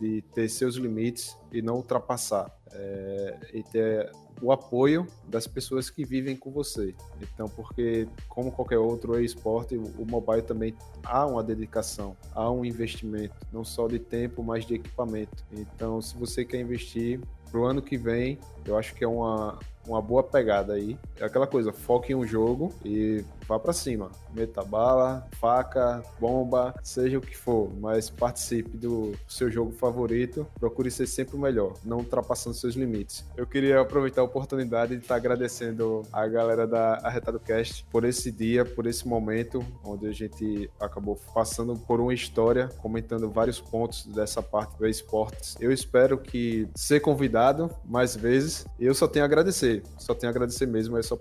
[0.00, 2.54] de ter seus limites e não ultrapassar.
[2.72, 4.10] É, e ter
[4.42, 6.94] o apoio das pessoas que vivem com você.
[7.20, 10.74] Então, porque como qualquer outro esporte, o mobile também
[11.04, 15.44] há uma dedicação, há um investimento, não só de tempo, mas de equipamento.
[15.52, 17.20] Então, se você quer investir
[17.50, 20.98] para o ano que vem, eu acho que é uma, uma boa pegada aí.
[21.16, 24.10] É aquela coisa, foque em um jogo e vá para cima.
[24.32, 30.46] Meta bala, faca, bomba, seja o que for, mas participe do seu jogo favorito.
[30.58, 33.24] Procure ser sempre o melhor, não ultrapassando seus limites.
[33.36, 38.30] Eu queria aproveitar a oportunidade de estar agradecendo a galera da Arretado Cast por esse
[38.30, 44.06] dia, por esse momento, onde a gente acabou passando por uma história, comentando vários pontos
[44.06, 45.56] dessa parte do esportes.
[45.60, 50.34] Eu espero que ser convidado mais vezes, eu só tenho a agradecer, só tenho a
[50.34, 51.14] agradecer mesmo essa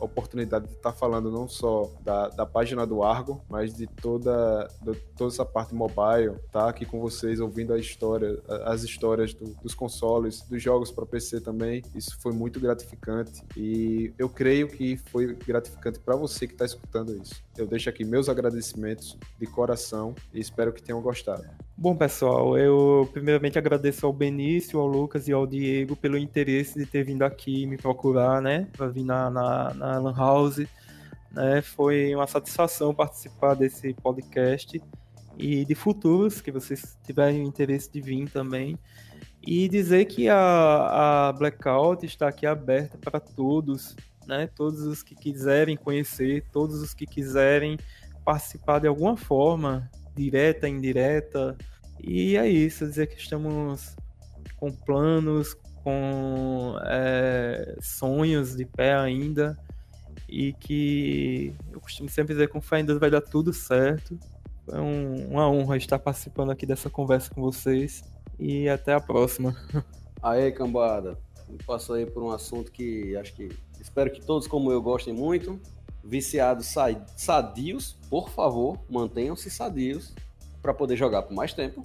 [0.00, 4.94] oportunidade de estar falando não só da, da página do Argo, mas de toda, de
[5.16, 9.74] toda essa parte mobile, tá aqui com vocês ouvindo a história, as histórias do, dos
[9.74, 11.82] consoles, dos jogos para PC também.
[11.94, 17.14] Isso foi muito gratificante e eu creio que foi gratificante para você que está escutando
[17.16, 17.42] isso.
[17.56, 21.44] Eu deixo aqui meus agradecimentos de coração e espero que tenham gostado.
[21.76, 26.86] Bom, pessoal, eu primeiramente agradeço ao Benício, ao Lucas e ao Diego pelo interesse de
[26.86, 30.64] ter vindo aqui me procurar, né, para vir na, na, na Lan House
[31.34, 31.62] né?
[31.62, 34.80] Foi uma satisfação participar desse podcast
[35.38, 38.78] e de futuros que vocês tiverem interesse de vir também.
[39.44, 44.48] E dizer que a, a Blackout está aqui aberta para todos, né?
[44.54, 47.76] Todos os que quiserem conhecer, todos os que quiserem
[48.24, 51.56] participar de alguma forma, direta, indireta.
[52.00, 53.96] E é isso, dizer que estamos
[54.56, 59.58] com planos, com é, sonhos de pé ainda
[60.32, 64.18] e que eu costumo sempre dizer com fé em Deus vai dar tudo certo.
[64.66, 68.02] É um, uma honra estar participando aqui dessa conversa com vocês
[68.38, 69.54] e até a próxima.
[70.22, 71.18] Aí, cambada,
[71.66, 75.60] passou aí por um assunto que acho que espero que todos como eu gostem muito.
[76.04, 76.72] Viciados
[77.16, 80.14] sadios, por favor, mantenham-se sadios
[80.62, 81.82] para poder jogar por mais tempo.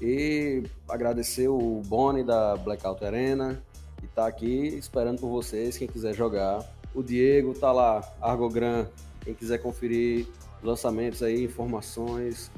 [0.00, 3.62] E agradecer o Boni da Blackout Arena,
[3.98, 8.86] que está aqui esperando por vocês, quem quiser jogar o Diego tá lá, Argogram.
[9.22, 10.26] Quem quiser conferir
[10.62, 12.50] lançamentos aí, informações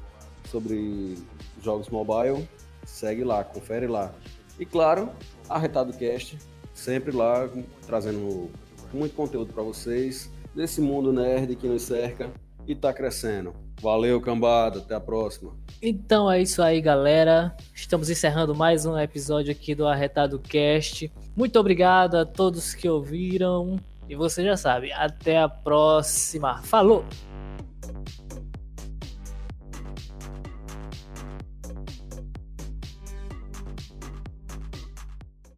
[0.51, 1.17] sobre
[1.63, 2.49] jogos mobile,
[2.85, 4.13] segue lá, confere lá.
[4.59, 5.11] E claro,
[5.49, 6.39] Arretado Cast,
[6.75, 7.49] sempre lá
[7.87, 8.51] trazendo
[8.93, 12.31] muito conteúdo para vocês desse mundo nerd que nos cerca
[12.67, 13.55] e tá crescendo.
[13.81, 15.53] Valeu, cambada, até a próxima.
[15.83, 17.55] Então é isso aí, galera.
[17.75, 21.13] Estamos encerrando mais um episódio aqui do Arretado Cast.
[21.37, 23.79] Muito obrigado a todos que ouviram.
[24.09, 26.63] E você já sabe, até a próxima.
[26.63, 27.05] Falou!